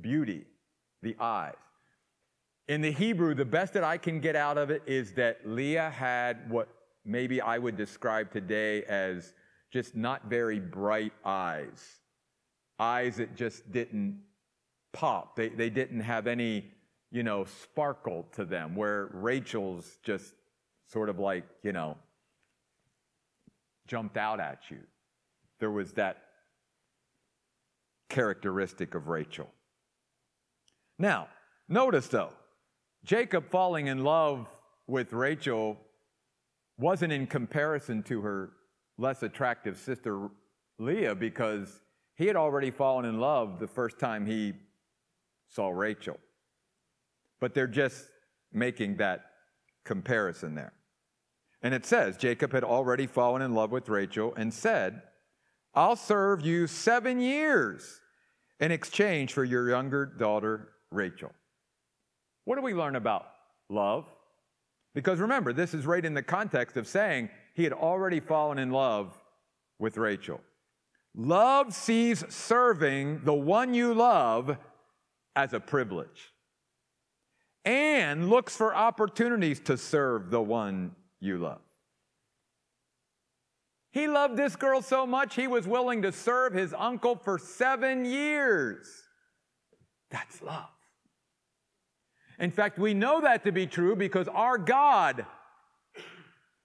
beauty, 0.00 0.46
the 1.02 1.16
eyes. 1.20 1.54
In 2.68 2.82
the 2.82 2.92
Hebrew, 2.92 3.34
the 3.34 3.46
best 3.46 3.72
that 3.72 3.82
I 3.82 3.96
can 3.96 4.20
get 4.20 4.36
out 4.36 4.58
of 4.58 4.70
it 4.70 4.82
is 4.84 5.12
that 5.12 5.40
Leah 5.46 5.88
had 5.88 6.50
what 6.50 6.68
maybe 7.02 7.40
I 7.40 7.56
would 7.56 7.78
describe 7.78 8.30
today 8.30 8.84
as 8.84 9.32
just 9.70 9.96
not 9.96 10.26
very 10.26 10.60
bright 10.60 11.14
eyes. 11.24 11.82
Eyes 12.78 13.16
that 13.16 13.34
just 13.34 13.72
didn't 13.72 14.20
pop. 14.92 15.34
They, 15.34 15.48
they 15.48 15.70
didn't 15.70 16.00
have 16.00 16.26
any, 16.26 16.66
you 17.10 17.22
know, 17.22 17.44
sparkle 17.44 18.26
to 18.32 18.44
them, 18.44 18.76
where 18.76 19.08
Rachel's 19.14 19.98
just 20.02 20.34
sort 20.86 21.08
of 21.08 21.18
like, 21.18 21.44
you 21.62 21.72
know, 21.72 21.96
jumped 23.86 24.18
out 24.18 24.40
at 24.40 24.70
you. 24.70 24.80
There 25.58 25.70
was 25.70 25.92
that 25.92 26.18
characteristic 28.10 28.94
of 28.94 29.08
Rachel. 29.08 29.48
Now, 30.98 31.28
notice 31.68 32.08
though, 32.08 32.32
Jacob 33.04 33.48
falling 33.50 33.86
in 33.86 34.04
love 34.04 34.48
with 34.86 35.12
Rachel 35.12 35.78
wasn't 36.78 37.12
in 37.12 37.26
comparison 37.26 38.02
to 38.04 38.20
her 38.22 38.50
less 38.96 39.22
attractive 39.22 39.76
sister 39.76 40.28
Leah 40.78 41.14
because 41.14 41.80
he 42.14 42.26
had 42.26 42.36
already 42.36 42.70
fallen 42.70 43.04
in 43.04 43.20
love 43.20 43.58
the 43.58 43.66
first 43.66 43.98
time 43.98 44.26
he 44.26 44.52
saw 45.48 45.68
Rachel. 45.70 46.18
But 47.40 47.54
they're 47.54 47.66
just 47.66 48.08
making 48.52 48.96
that 48.96 49.26
comparison 49.84 50.54
there. 50.54 50.72
And 51.62 51.74
it 51.74 51.86
says 51.86 52.16
Jacob 52.16 52.52
had 52.52 52.64
already 52.64 53.06
fallen 53.06 53.42
in 53.42 53.54
love 53.54 53.70
with 53.70 53.88
Rachel 53.88 54.34
and 54.36 54.52
said, 54.52 55.02
I'll 55.74 55.96
serve 55.96 56.44
you 56.44 56.66
seven 56.66 57.20
years 57.20 58.00
in 58.60 58.72
exchange 58.72 59.32
for 59.32 59.44
your 59.44 59.68
younger 59.68 60.06
daughter, 60.06 60.70
Rachel. 60.90 61.32
What 62.48 62.56
do 62.56 62.62
we 62.62 62.72
learn 62.72 62.96
about 62.96 63.26
love? 63.68 64.06
Because 64.94 65.18
remember, 65.18 65.52
this 65.52 65.74
is 65.74 65.84
right 65.84 66.02
in 66.02 66.14
the 66.14 66.22
context 66.22 66.78
of 66.78 66.88
saying 66.88 67.28
he 67.52 67.62
had 67.62 67.74
already 67.74 68.20
fallen 68.20 68.58
in 68.58 68.70
love 68.70 69.12
with 69.78 69.98
Rachel. 69.98 70.40
Love 71.14 71.74
sees 71.74 72.24
serving 72.30 73.20
the 73.22 73.34
one 73.34 73.74
you 73.74 73.92
love 73.92 74.56
as 75.36 75.52
a 75.52 75.60
privilege 75.60 76.32
and 77.66 78.30
looks 78.30 78.56
for 78.56 78.74
opportunities 78.74 79.60
to 79.60 79.76
serve 79.76 80.30
the 80.30 80.40
one 80.40 80.92
you 81.20 81.36
love. 81.36 81.60
He 83.92 84.08
loved 84.08 84.38
this 84.38 84.56
girl 84.56 84.80
so 84.80 85.06
much, 85.06 85.34
he 85.34 85.48
was 85.48 85.68
willing 85.68 86.00
to 86.00 86.12
serve 86.12 86.54
his 86.54 86.72
uncle 86.72 87.14
for 87.14 87.38
seven 87.38 88.06
years. 88.06 88.88
That's 90.10 90.40
love. 90.40 90.70
In 92.38 92.50
fact, 92.50 92.78
we 92.78 92.94
know 92.94 93.20
that 93.20 93.44
to 93.44 93.52
be 93.52 93.66
true 93.66 93.96
because 93.96 94.28
our 94.28 94.58
God 94.58 95.26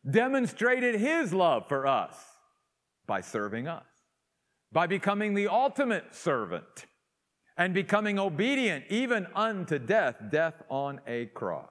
demonstrated 0.09 0.99
his 0.99 1.33
love 1.33 1.67
for 1.67 1.87
us 1.87 2.15
by 3.07 3.21
serving 3.21 3.67
us, 3.67 3.85
by 4.71 4.85
becoming 4.85 5.33
the 5.33 5.47
ultimate 5.47 6.13
servant 6.13 6.85
and 7.57 7.73
becoming 7.73 8.19
obedient 8.19 8.85
even 8.89 9.27
unto 9.35 9.79
death, 9.79 10.17
death 10.29 10.61
on 10.69 10.99
a 11.07 11.25
cross. 11.27 11.69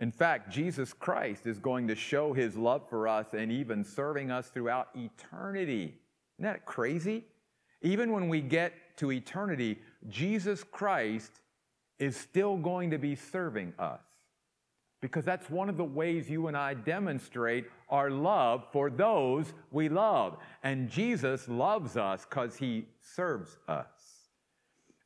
In 0.00 0.10
fact, 0.10 0.50
Jesus 0.50 0.92
Christ 0.92 1.46
is 1.46 1.60
going 1.60 1.86
to 1.86 1.94
show 1.94 2.32
his 2.32 2.56
love 2.56 2.88
for 2.88 3.06
us 3.06 3.34
and 3.34 3.52
even 3.52 3.84
serving 3.84 4.32
us 4.32 4.48
throughout 4.48 4.88
eternity. 4.96 5.94
Isn't 6.38 6.52
that 6.52 6.66
crazy? 6.66 7.26
Even 7.82 8.10
when 8.10 8.28
we 8.28 8.40
get 8.40 8.72
to 8.96 9.12
eternity, 9.12 9.78
Jesus 10.08 10.64
Christ 10.64 11.41
is 11.98 12.16
still 12.16 12.56
going 12.56 12.90
to 12.90 12.98
be 12.98 13.14
serving 13.14 13.72
us. 13.78 14.00
Because 15.00 15.24
that's 15.24 15.50
one 15.50 15.68
of 15.68 15.76
the 15.76 15.84
ways 15.84 16.30
you 16.30 16.46
and 16.46 16.56
I 16.56 16.74
demonstrate 16.74 17.66
our 17.88 18.10
love 18.10 18.64
for 18.72 18.88
those 18.88 19.52
we 19.72 19.88
love. 19.88 20.36
And 20.62 20.88
Jesus 20.88 21.48
loves 21.48 21.96
us 21.96 22.24
because 22.24 22.56
he 22.56 22.86
serves 23.00 23.58
us. 23.66 23.86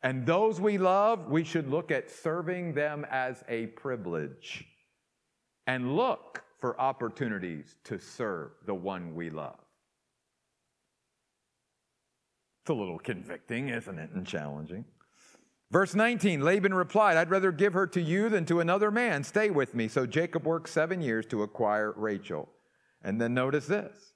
And 0.03 0.27
those 0.27 0.61
we 0.61 0.77
love, 0.77 1.31
we 1.31 1.45
should 1.45 1.69
look 1.69 1.91
at 1.91 2.11
serving 2.11 2.75
them 2.75 3.07
as 3.11 3.43
a 3.49 3.69
privilege 3.69 4.67
and 5.67 5.97
look 5.97 6.43
for 6.61 6.79
opportunities 6.81 7.77
to 7.85 7.99
serve 7.99 8.51
the 8.67 8.75
one 8.75 9.15
we 9.15 9.31
love. 9.31 9.59
It's 12.63 12.71
a 12.71 12.75
little 12.75 12.99
convicting, 12.99 13.69
isn't 13.69 13.99
it, 13.99 14.11
and 14.11 14.27
challenging. 14.27 14.85
Verse 15.71 15.95
19 15.95 16.43
Laban 16.43 16.75
replied, 16.75 17.17
I'd 17.17 17.31
rather 17.31 17.53
give 17.53 17.73
her 17.73 17.87
to 17.89 18.01
you 18.01 18.29
than 18.29 18.45
to 18.47 18.61
another 18.61 18.91
man. 18.91 19.25
Stay 19.25 19.51
with 19.51 19.75
me. 19.75 19.89
So 19.89 20.07
Jacob 20.07 20.47
worked 20.47 20.69
seven 20.69 21.01
years 21.01 21.27
to 21.27 21.43
acquire 21.43 21.93
Rachel. 21.97 22.49
And 23.03 23.21
then 23.21 23.35
notice 23.35 23.67
this 23.67 24.13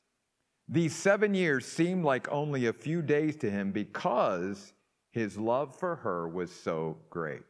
these 0.69 0.95
seven 0.95 1.35
years 1.35 1.67
seemed 1.67 2.05
like 2.05 2.31
only 2.31 2.67
a 2.67 2.73
few 2.73 3.03
days 3.03 3.35
to 3.37 3.51
him 3.51 3.73
because 3.73 4.73
his 5.11 5.37
love 5.37 5.77
for 5.77 5.97
her 5.97 6.29
was 6.29 6.53
so 6.53 6.99
great. 7.11 7.43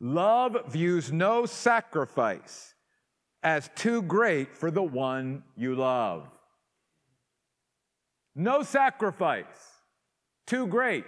Love 0.00 0.56
views 0.68 1.12
no 1.12 1.44
sacrifice 1.44 2.74
as 3.42 3.70
too 3.76 4.00
great 4.02 4.56
for 4.56 4.70
the 4.70 4.82
one 4.82 5.42
you 5.54 5.74
love. 5.74 6.26
No 8.34 8.62
sacrifice 8.62 9.44
too 10.46 10.66
great 10.66 11.04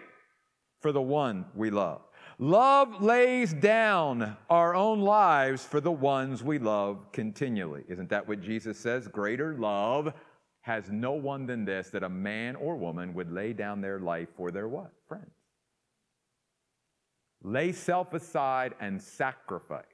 for 0.81 0.93
the 0.93 1.01
one 1.01 1.47
we 1.55 1.71
love. 1.71 2.03
Love 2.39 3.03
lays 3.03 3.55
down 3.55 4.37
our 4.51 4.75
own 4.75 5.01
lives 5.01 5.65
for 5.65 5.81
the 5.81 5.93
ones 5.93 6.43
we 6.43 6.59
love 6.59 7.13
continually. 7.13 7.85
Isn't 7.89 8.09
that 8.11 8.27
what 8.27 8.41
Jesus 8.41 8.79
says? 8.79 9.07
Greater 9.09 9.55
love 9.55 10.13
has 10.63 10.91
no 10.91 11.13
one 11.13 11.47
than 11.47 11.65
this 11.65 11.91
that 11.91 12.03
a 12.03 12.09
man 12.09 12.57
or 12.57 12.77
woman 12.77 13.15
would 13.15 13.31
lay 13.31 13.53
down 13.53 13.81
their 13.81 14.01
life 14.01 14.29
for 14.37 14.51
their 14.51 14.67
what? 14.69 14.93
Friends. 15.07 15.31
lay 17.43 17.71
self 17.73 18.15
aside 18.15 18.75
and 18.81 19.01
sacrifice. 19.01 19.85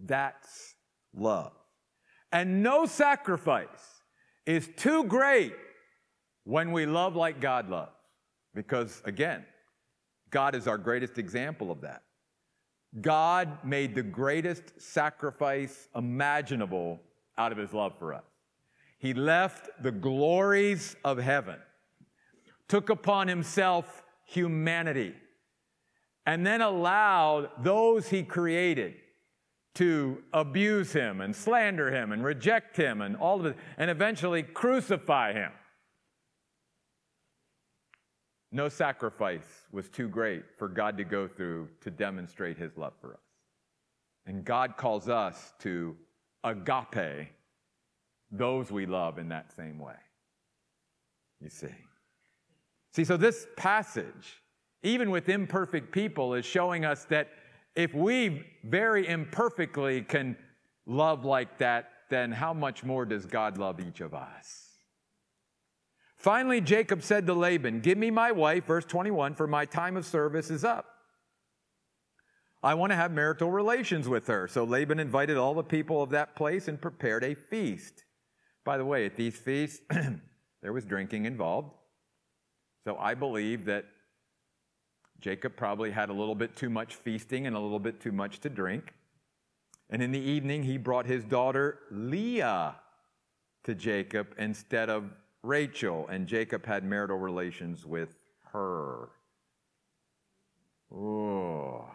That's 0.00 0.74
love. 1.14 1.52
And 2.32 2.62
no 2.62 2.86
sacrifice 2.86 4.02
is 4.46 4.68
too 4.76 5.04
great 5.04 5.54
when 6.44 6.72
we 6.72 6.86
love 6.86 7.14
like 7.14 7.40
God 7.40 7.68
loves. 7.68 7.92
Because 8.54 9.02
again, 9.04 9.44
God 10.32 10.56
is 10.56 10.66
our 10.66 10.78
greatest 10.78 11.18
example 11.18 11.70
of 11.70 11.82
that. 11.82 12.02
God 13.00 13.64
made 13.64 13.94
the 13.94 14.02
greatest 14.02 14.80
sacrifice 14.80 15.88
imaginable 15.94 17.00
out 17.38 17.52
of 17.52 17.58
his 17.58 17.72
love 17.72 17.92
for 17.98 18.12
us. 18.12 18.24
He 18.98 19.14
left 19.14 19.68
the 19.82 19.92
glories 19.92 20.96
of 21.04 21.18
heaven, 21.18 21.58
took 22.68 22.90
upon 22.90 23.28
himself 23.28 24.02
humanity, 24.24 25.14
and 26.26 26.46
then 26.46 26.60
allowed 26.60 27.50
those 27.62 28.08
he 28.08 28.22
created 28.22 28.94
to 29.74 30.22
abuse 30.32 30.92
him 30.92 31.20
and 31.20 31.34
slander 31.34 31.90
him 31.90 32.12
and 32.12 32.22
reject 32.22 32.76
him 32.76 33.00
and 33.00 33.16
all 33.16 33.40
of 33.40 33.46
it, 33.46 33.56
and 33.78 33.90
eventually 33.90 34.42
crucify 34.42 35.32
him. 35.32 35.50
No 38.52 38.68
sacrifice 38.68 39.66
was 39.72 39.88
too 39.88 40.08
great 40.08 40.44
for 40.58 40.68
God 40.68 40.98
to 40.98 41.04
go 41.04 41.26
through 41.26 41.68
to 41.80 41.90
demonstrate 41.90 42.58
his 42.58 42.76
love 42.76 42.92
for 43.00 43.14
us. 43.14 43.20
And 44.26 44.44
God 44.44 44.76
calls 44.76 45.08
us 45.08 45.54
to 45.60 45.96
agape 46.44 47.28
those 48.30 48.70
we 48.70 48.84
love 48.84 49.18
in 49.18 49.30
that 49.30 49.52
same 49.56 49.78
way. 49.78 49.96
You 51.40 51.48
see. 51.48 51.74
See, 52.92 53.04
so 53.04 53.16
this 53.16 53.46
passage, 53.56 54.42
even 54.82 55.10
with 55.10 55.30
imperfect 55.30 55.90
people, 55.90 56.34
is 56.34 56.44
showing 56.44 56.84
us 56.84 57.04
that 57.06 57.30
if 57.74 57.94
we 57.94 58.44
very 58.64 59.08
imperfectly 59.08 60.02
can 60.02 60.36
love 60.86 61.24
like 61.24 61.58
that, 61.58 61.88
then 62.10 62.30
how 62.30 62.52
much 62.52 62.84
more 62.84 63.06
does 63.06 63.24
God 63.24 63.56
love 63.56 63.80
each 63.80 64.02
of 64.02 64.12
us? 64.12 64.71
Finally, 66.22 66.60
Jacob 66.60 67.02
said 67.02 67.26
to 67.26 67.34
Laban, 67.34 67.80
Give 67.80 67.98
me 67.98 68.08
my 68.08 68.30
wife, 68.30 68.66
verse 68.66 68.84
21, 68.84 69.34
for 69.34 69.48
my 69.48 69.64
time 69.64 69.96
of 69.96 70.06
service 70.06 70.52
is 70.52 70.62
up. 70.62 70.86
I 72.62 72.74
want 72.74 72.92
to 72.92 72.96
have 72.96 73.10
marital 73.10 73.50
relations 73.50 74.08
with 74.08 74.28
her. 74.28 74.46
So 74.46 74.62
Laban 74.62 75.00
invited 75.00 75.36
all 75.36 75.52
the 75.52 75.64
people 75.64 76.00
of 76.00 76.10
that 76.10 76.36
place 76.36 76.68
and 76.68 76.80
prepared 76.80 77.24
a 77.24 77.34
feast. 77.34 78.04
By 78.64 78.78
the 78.78 78.84
way, 78.84 79.04
at 79.04 79.16
these 79.16 79.36
feasts, 79.36 79.80
there 80.62 80.72
was 80.72 80.84
drinking 80.84 81.24
involved. 81.24 81.72
So 82.84 82.96
I 82.98 83.14
believe 83.14 83.64
that 83.64 83.86
Jacob 85.18 85.56
probably 85.56 85.90
had 85.90 86.08
a 86.08 86.12
little 86.12 86.36
bit 86.36 86.54
too 86.54 86.70
much 86.70 86.94
feasting 86.94 87.48
and 87.48 87.56
a 87.56 87.58
little 87.58 87.80
bit 87.80 88.00
too 88.00 88.12
much 88.12 88.38
to 88.40 88.48
drink. 88.48 88.94
And 89.90 90.00
in 90.00 90.12
the 90.12 90.20
evening, 90.20 90.62
he 90.62 90.78
brought 90.78 91.06
his 91.06 91.24
daughter 91.24 91.80
Leah 91.90 92.76
to 93.64 93.74
Jacob 93.74 94.28
instead 94.38 94.88
of 94.88 95.10
Rachel, 95.42 96.06
and 96.08 96.26
Jacob 96.26 96.64
had 96.64 96.84
marital 96.84 97.18
relations 97.18 97.84
with 97.84 98.14
her. 98.52 99.08
Oh, 100.94 101.90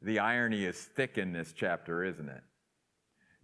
the 0.00 0.18
irony 0.18 0.64
is 0.64 0.76
thick 0.76 1.18
in 1.18 1.32
this 1.32 1.52
chapter, 1.52 2.04
isn't 2.04 2.28
it? 2.28 2.42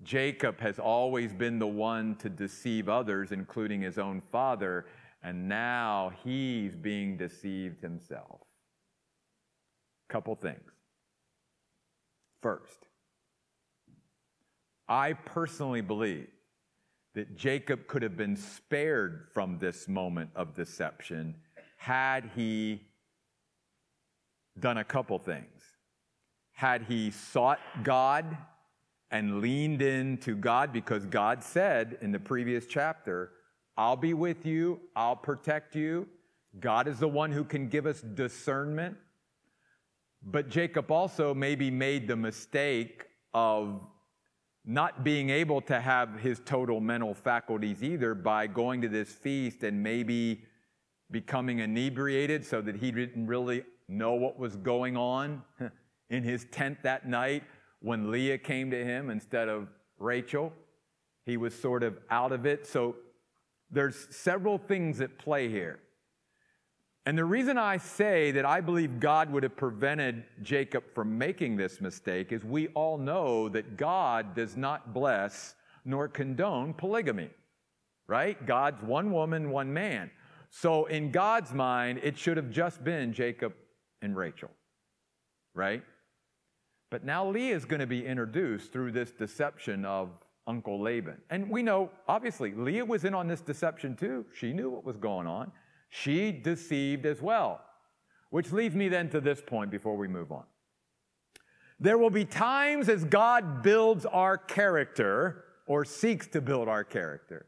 Jacob 0.03 0.61
has 0.61 0.79
always 0.79 1.33
been 1.33 1.59
the 1.59 1.67
one 1.67 2.15
to 2.17 2.29
deceive 2.29 2.89
others, 2.89 3.33
including 3.33 3.81
his 3.81 3.99
own 3.99 4.21
father, 4.21 4.87
and 5.23 5.49
now 5.49 6.13
he's 6.23 6.77
being 6.77 7.17
deceived 7.17 7.81
himself. 7.81 8.41
Couple 10.09 10.37
things. 10.37 10.71
First, 12.41 12.87
I 14.89 15.15
personally 15.15 15.81
believe 15.81 16.29
that 17.15 17.37
Jacob 17.37 17.87
could 17.87 18.03
have 18.03 18.17
been 18.17 18.37
spared 18.37 19.27
from 19.33 19.59
this 19.59 19.89
moment 19.89 20.31
of 20.37 20.55
deception 20.55 21.35
had 21.77 22.31
he 22.35 22.81
done 24.59 24.79
a 24.79 24.85
couple 24.85 25.19
things. 25.19 25.63
Had 26.53 26.83
he 26.83 27.11
sought 27.11 27.61
God 27.85 28.37
and 29.11 29.41
leaned 29.41 29.81
into 29.81 30.35
God, 30.35 30.73
because 30.73 31.07
God 31.07 31.43
said 31.43 31.99
in 32.03 32.13
the 32.13 32.19
previous 32.19 32.67
chapter, 32.67 33.31
I'll 33.77 33.97
be 33.97 34.13
with 34.13 34.45
you, 34.45 34.81
I'll 34.97 35.17
protect 35.17 35.77
you. 35.77 36.09
God 36.59 36.89
is 36.89 36.99
the 36.99 37.09
one 37.09 37.31
who 37.31 37.45
can 37.45 37.69
give 37.69 37.87
us 37.87 38.01
discernment. 38.01 38.97
But 40.23 40.49
Jacob 40.49 40.91
also 40.91 41.33
maybe 41.33 41.71
made 41.71 42.09
the 42.09 42.17
mistake 42.17 43.07
of 43.33 43.87
not 44.71 45.03
being 45.03 45.31
able 45.31 45.63
to 45.63 45.81
have 45.81 46.21
his 46.21 46.43
total 46.45 46.79
mental 46.79 47.15
faculties 47.15 47.83
either 47.83 48.15
by 48.15 48.47
going 48.47 48.83
to 48.83 48.89
this 48.89 49.09
feast 49.09 49.63
and 49.63 49.83
maybe 49.83 50.43
becoming 51.11 51.61
inebriated 51.61 52.45
so 52.45 52.61
that 52.61 52.77
he 52.77 52.93
didn't 52.93 53.27
really 53.27 53.65
know 53.89 54.13
what 54.13 54.39
was 54.39 54.57
going 54.57 54.95
on 54.95 55.43
in 56.11 56.23
his 56.23 56.45
tent 56.51 56.77
that 56.83 57.09
night 57.09 57.43
when 57.81 58.11
Leah 58.11 58.37
came 58.37 58.71
to 58.71 58.85
him 58.85 59.09
instead 59.09 59.49
of 59.49 59.69
Rachel. 59.99 60.53
He 61.25 61.39
was 61.39 61.59
sort 61.59 61.83
of 61.83 61.99
out 62.11 62.33
of 62.33 62.45
it. 62.45 62.67
So 62.67 62.97
there's 63.71 64.15
several 64.15 64.59
things 64.59 65.01
at 65.01 65.17
play 65.17 65.49
here. 65.49 65.81
And 67.09 67.17
the 67.17 67.25
reason 67.25 67.57
I 67.57 67.79
say 67.79 68.33
that 68.33 68.45
I 68.45 68.61
believe 68.61 69.01
God 69.01 69.33
would 69.33 69.43
have 69.43 69.57
prevented 69.57 70.25
Jacob 70.43 70.85
from 70.95 71.17
making 71.17 71.57
this 71.57 71.81
mistake 71.81 72.33
is 72.33 72.45
we 72.45 72.69
all 72.75 72.99
know 72.99 73.49
that 73.49 73.79
God 73.79 74.35
does 74.35 74.59
not 74.59 74.93
bless 74.93 75.55
nor 75.87 76.07
condone 76.07 76.75
polygamy, 76.75 77.31
right? 78.09 78.45
God's 78.45 78.83
one 78.83 79.11
woman, 79.11 79.49
one 79.49 79.73
man. 79.73 80.11
So 80.51 80.85
in 80.85 81.11
God's 81.11 81.55
mind, 81.55 82.01
it 82.03 82.19
should 82.19 82.37
have 82.37 82.51
just 82.51 82.85
been 82.85 83.15
Jacob 83.15 83.55
and 84.03 84.15
Rachel, 84.15 84.51
right? 85.55 85.83
But 86.91 87.05
now 87.05 87.27
Leah 87.27 87.57
is 87.57 87.65
going 87.65 87.81
to 87.81 87.87
be 87.87 88.05
introduced 88.05 88.71
through 88.71 88.93
this 88.93 89.13
deception 89.13 89.87
of 89.87 90.11
Uncle 90.47 90.79
Laban. 90.79 91.17
And 91.31 91.49
we 91.49 91.63
know, 91.63 91.89
obviously, 92.07 92.53
Leah 92.53 92.85
was 92.85 93.07
in 93.07 93.15
on 93.15 93.29
this 93.29 93.41
deception 93.41 93.97
too. 93.97 94.27
She 94.35 94.53
knew 94.53 94.69
what 94.69 94.85
was 94.85 94.99
going 94.99 95.27
on. 95.27 95.51
She 95.89 96.33
deceived 96.33 97.07
as 97.07 97.21
well. 97.23 97.61
Which 98.31 98.53
leads 98.53 98.75
me 98.75 98.89
then 98.89 99.09
to 99.11 99.21
this 99.21 99.41
point 99.41 99.71
before 99.71 99.97
we 99.97 100.07
move 100.07 100.33
on. 100.33 100.45
There 101.81 101.97
will 101.97 102.11
be 102.11 102.25
times 102.25 102.89
as 102.89 103.05
God 103.05 103.63
builds 103.63 104.05
our 104.05 104.37
character 104.37 105.45
or 105.67 105.85
seeks 105.85 106.27
to 106.29 106.41
build 106.41 106.69
our 106.69 106.85
character 106.85 107.47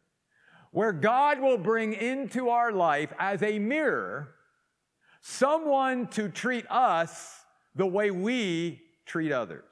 where 0.73 0.93
God 0.93 1.41
will 1.41 1.59
bring 1.59 1.95
into 1.95 2.49
our 2.49 2.73
life 2.73 3.13
as 3.19 3.43
a 3.43 3.59
mirror 3.59 4.35
someone 5.21 6.07
to 6.09 6.29
treat 6.29 6.65
us 6.71 7.45
the 7.75 7.87
way 7.87 8.11
we 8.11 8.81
treat 9.05 9.33
others. 9.33 9.65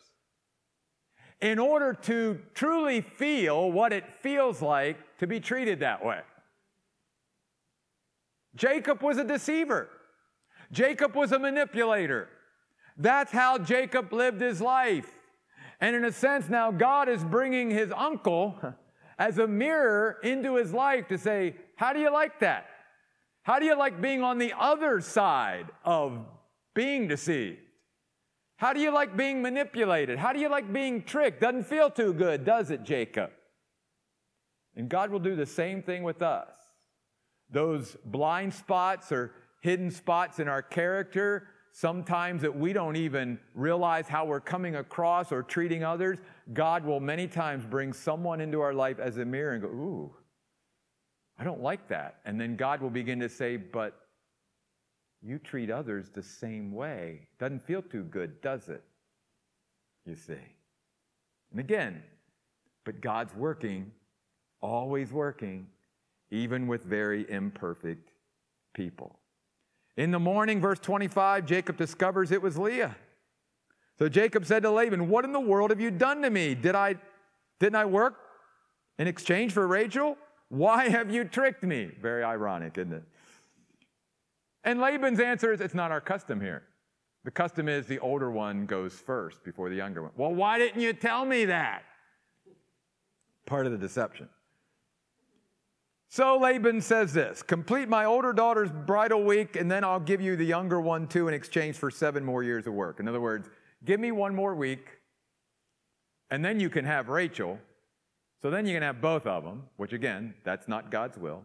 In 1.40 1.58
order 1.58 1.92
to 2.02 2.40
truly 2.54 3.00
feel 3.00 3.70
what 3.70 3.92
it 3.92 4.04
feels 4.20 4.60
like 4.60 4.98
to 5.18 5.26
be 5.26 5.38
treated 5.38 5.80
that 5.80 6.04
way. 6.04 6.20
Jacob 8.58 9.02
was 9.02 9.16
a 9.18 9.24
deceiver. 9.24 9.88
Jacob 10.72 11.14
was 11.14 11.30
a 11.30 11.38
manipulator. 11.38 12.28
That's 12.96 13.30
how 13.30 13.56
Jacob 13.56 14.12
lived 14.12 14.40
his 14.40 14.60
life. 14.60 15.08
And 15.80 15.94
in 15.94 16.04
a 16.04 16.12
sense, 16.12 16.48
now 16.48 16.72
God 16.72 17.08
is 17.08 17.22
bringing 17.22 17.70
his 17.70 17.92
uncle 17.96 18.56
as 19.18 19.38
a 19.38 19.46
mirror 19.46 20.18
into 20.24 20.56
his 20.56 20.72
life 20.72 21.06
to 21.08 21.16
say, 21.16 21.54
How 21.76 21.92
do 21.92 22.00
you 22.00 22.12
like 22.12 22.40
that? 22.40 22.66
How 23.44 23.60
do 23.60 23.64
you 23.64 23.78
like 23.78 24.02
being 24.02 24.22
on 24.22 24.38
the 24.38 24.52
other 24.58 25.00
side 25.00 25.68
of 25.84 26.26
being 26.74 27.06
deceived? 27.06 27.60
How 28.56 28.72
do 28.72 28.80
you 28.80 28.90
like 28.90 29.16
being 29.16 29.40
manipulated? 29.40 30.18
How 30.18 30.32
do 30.32 30.40
you 30.40 30.48
like 30.48 30.72
being 30.72 31.04
tricked? 31.04 31.40
Doesn't 31.40 31.62
feel 31.62 31.90
too 31.90 32.12
good, 32.12 32.44
does 32.44 32.72
it, 32.72 32.82
Jacob? 32.82 33.30
And 34.74 34.88
God 34.88 35.10
will 35.10 35.20
do 35.20 35.36
the 35.36 35.46
same 35.46 35.80
thing 35.80 36.02
with 36.02 36.22
us 36.22 36.48
those 37.50 37.96
blind 38.04 38.52
spots 38.52 39.12
or 39.12 39.32
hidden 39.60 39.90
spots 39.90 40.38
in 40.38 40.48
our 40.48 40.62
character, 40.62 41.48
sometimes 41.72 42.42
that 42.42 42.56
we 42.56 42.72
don't 42.72 42.96
even 42.96 43.38
realize 43.54 44.08
how 44.08 44.24
we're 44.24 44.40
coming 44.40 44.76
across 44.76 45.32
or 45.32 45.42
treating 45.42 45.84
others, 45.84 46.18
God 46.52 46.84
will 46.84 47.00
many 47.00 47.26
times 47.26 47.64
bring 47.64 47.92
someone 47.92 48.40
into 48.40 48.60
our 48.60 48.74
life 48.74 48.98
as 48.98 49.18
a 49.18 49.24
mirror 49.24 49.52
and 49.52 49.62
go, 49.62 49.68
Ooh, 49.68 50.14
I 51.38 51.44
don't 51.44 51.62
like 51.62 51.88
that. 51.88 52.16
And 52.24 52.40
then 52.40 52.56
God 52.56 52.80
will 52.80 52.90
begin 52.90 53.20
to 53.20 53.28
say, 53.28 53.56
But 53.56 53.98
you 55.22 55.38
treat 55.38 55.70
others 55.70 56.10
the 56.12 56.22
same 56.22 56.72
way. 56.72 57.28
Doesn't 57.38 57.62
feel 57.62 57.82
too 57.82 58.04
good, 58.04 58.40
does 58.40 58.68
it? 58.68 58.82
You 60.04 60.14
see. 60.14 60.34
And 61.50 61.60
again, 61.60 62.02
but 62.84 63.00
God's 63.00 63.34
working, 63.34 63.90
always 64.60 65.12
working 65.12 65.66
even 66.30 66.66
with 66.66 66.84
very 66.84 67.28
imperfect 67.30 68.10
people. 68.74 69.18
In 69.96 70.10
the 70.10 70.18
morning, 70.18 70.60
verse 70.60 70.78
25, 70.78 71.46
Jacob 71.46 71.76
discovers 71.76 72.30
it 72.30 72.40
was 72.40 72.56
Leah. 72.56 72.96
So 73.98 74.08
Jacob 74.08 74.46
said 74.46 74.62
to 74.62 74.70
Laban, 74.70 75.08
What 75.08 75.24
in 75.24 75.32
the 75.32 75.40
world 75.40 75.70
have 75.70 75.80
you 75.80 75.90
done 75.90 76.22
to 76.22 76.30
me? 76.30 76.54
Did 76.54 76.74
I, 76.74 76.96
didn't 77.58 77.76
I 77.76 77.84
work 77.84 78.14
in 78.98 79.08
exchange 79.08 79.52
for 79.52 79.66
Rachel? 79.66 80.16
Why 80.50 80.88
have 80.88 81.10
you 81.10 81.24
tricked 81.24 81.64
me? 81.64 81.90
Very 82.00 82.22
ironic, 82.22 82.78
isn't 82.78 82.92
it? 82.92 83.02
And 84.62 84.80
Laban's 84.80 85.20
answer 85.20 85.52
is, 85.52 85.60
It's 85.60 85.74
not 85.74 85.90
our 85.90 86.00
custom 86.00 86.40
here. 86.40 86.62
The 87.24 87.32
custom 87.32 87.68
is 87.68 87.86
the 87.86 87.98
older 87.98 88.30
one 88.30 88.66
goes 88.66 88.94
first 88.94 89.42
before 89.42 89.68
the 89.68 89.76
younger 89.76 90.02
one. 90.02 90.12
Well, 90.16 90.32
why 90.32 90.58
didn't 90.58 90.80
you 90.80 90.92
tell 90.92 91.24
me 91.24 91.46
that? 91.46 91.82
Part 93.46 93.66
of 93.66 93.72
the 93.72 93.78
deception. 93.78 94.28
So 96.08 96.38
Laban 96.38 96.80
says 96.80 97.12
this 97.12 97.42
Complete 97.42 97.88
my 97.88 98.04
older 98.04 98.32
daughter's 98.32 98.70
bridal 98.70 99.24
week, 99.24 99.56
and 99.56 99.70
then 99.70 99.84
I'll 99.84 100.00
give 100.00 100.20
you 100.20 100.36
the 100.36 100.44
younger 100.44 100.80
one 100.80 101.06
too 101.06 101.28
in 101.28 101.34
exchange 101.34 101.76
for 101.76 101.90
seven 101.90 102.24
more 102.24 102.42
years 102.42 102.66
of 102.66 102.72
work. 102.72 103.00
In 103.00 103.08
other 103.08 103.20
words, 103.20 103.48
give 103.84 104.00
me 104.00 104.10
one 104.10 104.34
more 104.34 104.54
week, 104.54 104.88
and 106.30 106.44
then 106.44 106.60
you 106.60 106.70
can 106.70 106.84
have 106.84 107.08
Rachel. 107.08 107.58
So 108.40 108.50
then 108.50 108.66
you 108.66 108.74
can 108.74 108.82
have 108.82 109.00
both 109.00 109.26
of 109.26 109.42
them, 109.42 109.64
which 109.76 109.92
again, 109.92 110.32
that's 110.44 110.68
not 110.68 110.92
God's 110.92 111.18
will, 111.18 111.42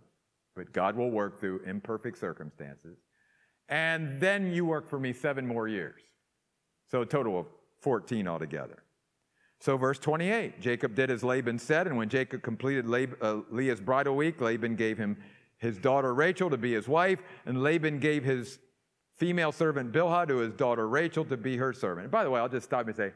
but 0.55 0.71
God 0.73 0.95
will 0.95 1.09
work 1.09 1.39
through 1.39 1.61
imperfect 1.65 2.19
circumstances. 2.19 2.97
And 3.67 4.21
then 4.21 4.53
you 4.53 4.65
work 4.65 4.87
for 4.87 4.99
me 4.99 5.11
seven 5.11 5.47
more 5.47 5.67
years. 5.67 6.01
So 6.91 7.01
a 7.01 7.05
total 7.05 7.39
of 7.39 7.47
14 7.81 8.27
altogether. 8.27 8.83
So, 9.63 9.77
verse 9.77 9.97
28 9.97 10.59
Jacob 10.59 10.93
did 10.93 11.09
as 11.09 11.23
Laban 11.23 11.57
said, 11.57 11.87
and 11.87 11.95
when 11.95 12.09
Jacob 12.09 12.43
completed 12.43 12.85
Lab- 12.85 13.15
uh, 13.21 13.43
Leah's 13.49 13.79
bridal 13.79 14.13
week, 14.13 14.41
Laban 14.41 14.75
gave 14.75 14.97
him 14.97 15.15
his 15.55 15.77
daughter 15.77 16.13
Rachel 16.13 16.49
to 16.49 16.57
be 16.57 16.73
his 16.73 16.85
wife, 16.85 17.19
and 17.45 17.63
Laban 17.63 17.99
gave 17.99 18.25
his 18.25 18.59
female 19.15 19.53
servant 19.53 19.93
Bilhah 19.93 20.27
to 20.27 20.39
his 20.39 20.53
daughter 20.53 20.85
Rachel 20.89 21.23
to 21.23 21.37
be 21.37 21.55
her 21.55 21.71
servant. 21.71 22.03
And 22.03 22.11
by 22.11 22.25
the 22.25 22.29
way, 22.29 22.41
I'll 22.41 22.49
just 22.49 22.65
stop 22.65 22.87
and 22.87 22.95
say, 22.97 23.13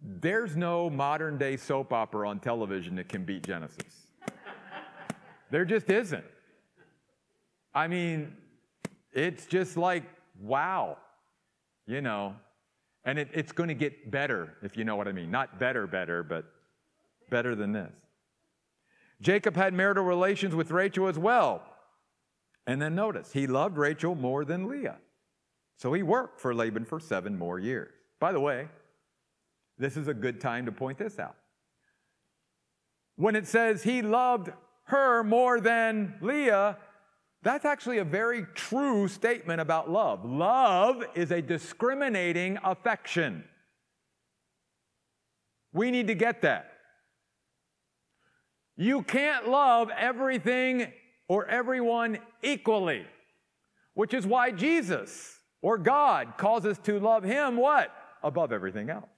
there's 0.00 0.56
no 0.56 0.88
modern 0.88 1.36
day 1.36 1.56
soap 1.56 1.92
opera 1.92 2.28
on 2.28 2.38
television 2.38 2.94
that 2.94 3.08
can 3.08 3.24
beat 3.24 3.42
Genesis. 3.42 4.06
there 5.50 5.64
just 5.64 5.90
isn't. 5.90 6.24
I 7.74 7.88
mean, 7.88 8.36
it's 9.12 9.46
just 9.46 9.76
like, 9.76 10.04
wow, 10.40 10.96
you 11.88 12.02
know, 12.02 12.36
and 13.08 13.18
it, 13.18 13.30
it's 13.32 13.52
going 13.52 13.68
to 13.68 13.74
get 13.74 14.10
better, 14.10 14.58
if 14.62 14.76
you 14.76 14.84
know 14.84 14.94
what 14.94 15.08
I 15.08 15.12
mean. 15.12 15.30
Not 15.30 15.58
better, 15.58 15.86
better, 15.86 16.22
but 16.22 16.44
better 17.30 17.54
than 17.54 17.72
this. 17.72 17.96
Jacob 19.22 19.56
had 19.56 19.72
marital 19.72 20.04
relations 20.04 20.54
with 20.54 20.70
Rachel 20.70 21.08
as 21.08 21.18
well. 21.18 21.62
And 22.66 22.82
then 22.82 22.94
notice, 22.94 23.32
he 23.32 23.46
loved 23.46 23.78
Rachel 23.78 24.14
more 24.14 24.44
than 24.44 24.68
Leah. 24.68 24.98
So 25.78 25.94
he 25.94 26.02
worked 26.02 26.38
for 26.38 26.54
Laban 26.54 26.84
for 26.84 27.00
seven 27.00 27.38
more 27.38 27.58
years. 27.58 27.94
By 28.20 28.30
the 28.30 28.40
way, 28.40 28.68
this 29.78 29.96
is 29.96 30.06
a 30.06 30.14
good 30.14 30.38
time 30.38 30.66
to 30.66 30.72
point 30.72 30.98
this 30.98 31.18
out. 31.18 31.36
When 33.16 33.36
it 33.36 33.46
says 33.46 33.84
he 33.84 34.02
loved 34.02 34.50
her 34.84 35.24
more 35.24 35.60
than 35.62 36.16
Leah, 36.20 36.76
that's 37.42 37.64
actually 37.64 37.98
a 37.98 38.04
very 38.04 38.46
true 38.54 39.06
statement 39.06 39.60
about 39.60 39.90
love. 39.90 40.24
Love 40.24 41.04
is 41.14 41.30
a 41.30 41.40
discriminating 41.40 42.58
affection. 42.64 43.44
We 45.72 45.90
need 45.90 46.08
to 46.08 46.14
get 46.14 46.42
that. 46.42 46.72
You 48.76 49.02
can't 49.02 49.48
love 49.48 49.90
everything 49.96 50.92
or 51.28 51.46
everyone 51.46 52.18
equally, 52.42 53.04
which 53.94 54.14
is 54.14 54.26
why 54.26 54.50
Jesus 54.50 55.38
or 55.62 55.78
God 55.78 56.34
calls 56.38 56.64
us 56.64 56.78
to 56.78 56.98
love 56.98 57.22
Him 57.22 57.56
what? 57.56 57.92
Above 58.22 58.52
everything 58.52 58.90
else. 58.90 59.10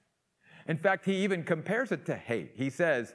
In 0.67 0.77
fact, 0.77 1.05
He 1.05 1.23
even 1.23 1.43
compares 1.43 1.91
it 1.91 2.05
to 2.05 2.15
hate. 2.15 2.53
He 2.55 2.69
says, 2.69 3.13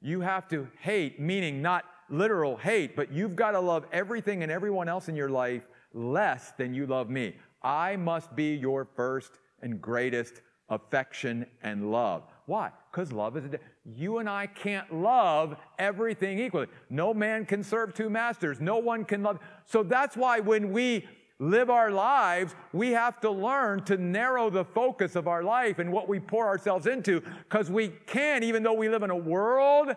You 0.00 0.20
have 0.22 0.48
to 0.48 0.68
hate, 0.80 1.20
meaning 1.20 1.62
not 1.62 1.84
literal 2.10 2.56
hate, 2.56 2.96
but 2.96 3.12
you've 3.12 3.36
got 3.36 3.52
to 3.52 3.60
love 3.60 3.86
everything 3.92 4.42
and 4.42 4.50
everyone 4.50 4.88
else 4.88 5.08
in 5.08 5.16
your 5.16 5.30
life 5.30 5.66
less 5.92 6.52
than 6.52 6.74
you 6.74 6.86
love 6.86 7.08
me. 7.10 7.34
I 7.62 7.96
must 7.96 8.34
be 8.34 8.54
your 8.54 8.86
first 8.96 9.38
and 9.62 9.80
greatest 9.80 10.42
affection 10.68 11.46
and 11.62 11.90
love. 11.90 12.22
Why? 12.46 12.70
Because 12.90 13.12
love 13.12 13.36
is, 13.36 13.44
a, 13.44 13.58
you 13.84 14.18
and 14.18 14.28
I 14.28 14.46
can't 14.46 14.92
love 14.92 15.56
everything 15.78 16.38
equally. 16.38 16.68
No 16.88 17.12
man 17.12 17.44
can 17.44 17.62
serve 17.62 17.94
two 17.94 18.08
masters. 18.08 18.60
No 18.60 18.78
one 18.78 19.04
can 19.04 19.22
love. 19.22 19.38
So 19.66 19.82
that's 19.82 20.16
why 20.16 20.40
when 20.40 20.72
we 20.72 21.06
live 21.38 21.70
our 21.70 21.90
lives, 21.90 22.54
we 22.72 22.90
have 22.90 23.20
to 23.20 23.30
learn 23.30 23.82
to 23.84 23.96
narrow 23.96 24.50
the 24.50 24.64
focus 24.64 25.16
of 25.16 25.26
our 25.26 25.42
life 25.42 25.78
and 25.78 25.92
what 25.92 26.08
we 26.08 26.20
pour 26.20 26.46
ourselves 26.46 26.86
into 26.86 27.20
because 27.48 27.70
we 27.70 27.88
can, 28.06 28.42
even 28.42 28.62
though 28.62 28.74
we 28.74 28.88
live 28.88 29.02
in 29.02 29.10
a 29.10 29.16
world 29.16 29.94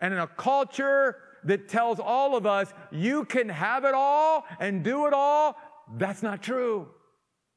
and 0.00 0.14
in 0.14 0.20
a 0.20 0.26
culture 0.26 1.16
that 1.44 1.68
tells 1.68 1.98
all 1.98 2.36
of 2.36 2.46
us 2.46 2.72
you 2.90 3.24
can 3.24 3.48
have 3.48 3.84
it 3.84 3.94
all 3.94 4.44
and 4.58 4.82
do 4.82 5.06
it 5.06 5.12
all, 5.12 5.56
that's 5.96 6.22
not 6.22 6.42
true. 6.42 6.88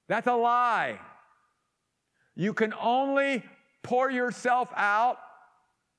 That's 0.07 0.27
a 0.27 0.35
lie. 0.35 0.99
You 2.35 2.53
can 2.53 2.73
only 2.73 3.43
pour 3.83 4.09
yourself 4.09 4.69
out 4.75 5.17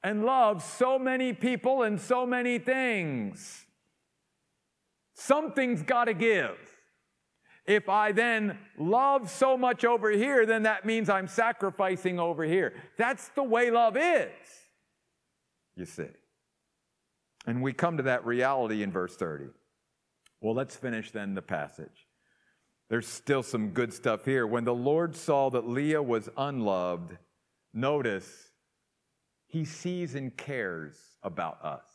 and 0.03 0.25
love 0.25 0.63
so 0.63 0.99
many 0.99 1.33
people 1.33 1.83
and 1.83 2.01
so 2.01 2.27
many 2.27 2.59
things. 2.59 3.65
Something's 5.15 5.83
got 5.83 6.05
to 6.05 6.15
give. 6.15 6.57
If 7.67 7.89
I 7.89 8.13
then 8.13 8.59
love 8.79 9.31
so 9.31 9.57
much 9.57 9.85
over 9.85 10.11
here, 10.11 10.45
then 10.45 10.65
that 10.65 10.85
means 10.85 11.09
I'm 11.09 11.29
sacrificing 11.29 12.21
over 12.21 12.45
here. 12.45 12.75
That's 12.99 13.29
the 13.29 13.43
way 13.43 13.71
love 13.71 13.97
is, 13.97 14.31
you 15.75 15.87
see. 15.87 16.09
And 17.47 17.63
we 17.63 17.73
come 17.73 17.97
to 17.99 18.03
that 18.05 18.25
reality 18.25 18.83
in 18.83 18.91
verse 18.91 19.17
30. 19.17 19.47
Well, 20.41 20.55
let's 20.55 20.77
finish 20.77 21.11
then 21.11 21.35
the 21.35 21.43
passage. 21.43 22.07
There's 22.91 23.07
still 23.07 23.43
some 23.43 23.71
good 23.71 23.93
stuff 23.93 24.25
here. 24.25 24.47
When 24.47 24.65
the 24.65 24.75
Lord 24.75 25.17
saw 25.17 25.51
that 25.51 25.67
Leah 25.69 26.03
was 26.03 26.29
unloved, 26.37 27.17
notice 27.73 28.51
he 29.47 29.65
sees 29.65 30.15
and 30.15 30.37
cares 30.37 30.99
about 31.23 31.65
us. 31.65 31.87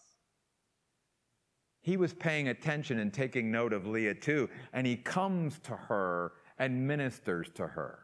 He 1.81 1.97
was 1.97 2.13
paying 2.13 2.47
attention 2.47 2.99
and 2.99 3.13
taking 3.13 3.51
note 3.51 3.73
of 3.73 3.87
Leah 3.87 4.15
too, 4.15 4.49
and 4.73 4.85
he 4.85 4.95
comes 4.95 5.59
to 5.59 5.75
her 5.75 6.33
and 6.57 6.87
ministers 6.87 7.49
to 7.55 7.67
her. 7.67 7.99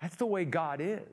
That's 0.00 0.16
the 0.16 0.26
way 0.26 0.44
God 0.44 0.80
is. 0.80 1.08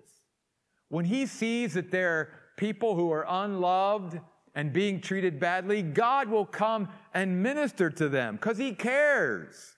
When 0.90 1.06
he 1.06 1.26
sees 1.26 1.74
that 1.74 1.92
there 1.92 2.12
are 2.12 2.30
people 2.58 2.96
who 2.96 3.12
are 3.12 3.26
unloved, 3.28 4.20
and 4.56 4.72
being 4.72 5.02
treated 5.02 5.40
badly, 5.40 5.82
God 5.82 6.30
will 6.30 6.46
come 6.46 6.88
and 7.14 7.44
minister 7.44 7.90
to 7.92 8.10
them 8.10 8.36
because 8.36 8.58
He 8.58 8.74
cares. 8.74 9.76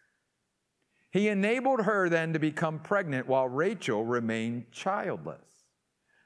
He 1.12 1.30
enabled 1.30 1.82
her 1.82 2.10
then 2.10 2.34
to 2.34 2.40
become 2.40 2.80
pregnant 2.80 3.28
while 3.28 3.48
Rachel 3.48 4.06
remained 4.06 4.72
childless. 4.72 5.42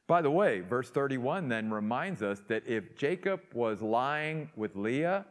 By 0.07 0.21
the 0.21 0.31
way, 0.31 0.59
verse 0.59 0.89
31 0.89 1.47
then 1.47 1.71
reminds 1.71 2.21
us 2.21 2.41
that 2.49 2.67
if 2.67 2.97
Jacob 2.97 3.39
was 3.53 3.81
lying 3.81 4.49
with 4.57 4.75
Leah, 4.75 5.25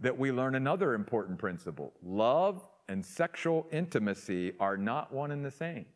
that 0.00 0.18
we 0.18 0.32
learn 0.32 0.56
another 0.56 0.94
important 0.94 1.38
principle. 1.38 1.92
Love 2.02 2.60
and 2.88 3.06
sexual 3.06 3.68
intimacy 3.70 4.54
are 4.58 4.76
not 4.76 5.12
one 5.12 5.30
and 5.30 5.44
the 5.44 5.50
same. 5.50 5.86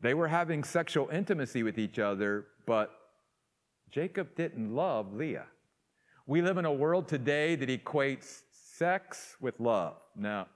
They 0.00 0.14
were 0.14 0.28
having 0.28 0.64
sexual 0.64 1.10
intimacy 1.10 1.62
with 1.62 1.78
each 1.78 1.98
other, 1.98 2.46
but 2.66 2.90
Jacob 3.92 4.34
didn't 4.34 4.74
love 4.74 5.12
Leah. 5.12 5.46
We 6.26 6.40
live 6.40 6.56
in 6.56 6.64
a 6.64 6.72
world 6.72 7.06
today 7.06 7.54
that 7.56 7.68
equates 7.68 8.40
sex 8.50 9.36
with 9.38 9.60
love. 9.60 9.96
No, 10.16 10.46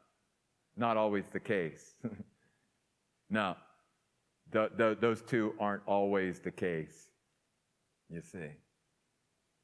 not 0.75 0.96
always 0.96 1.27
the 1.29 1.40
case. 1.40 1.94
no, 3.31 3.55
the, 4.51 4.70
the, 4.75 4.96
those 4.99 5.20
two 5.20 5.55
aren't 5.61 5.83
always 5.87 6.40
the 6.40 6.51
case, 6.51 7.09
you 8.09 8.22
see. 8.22 8.49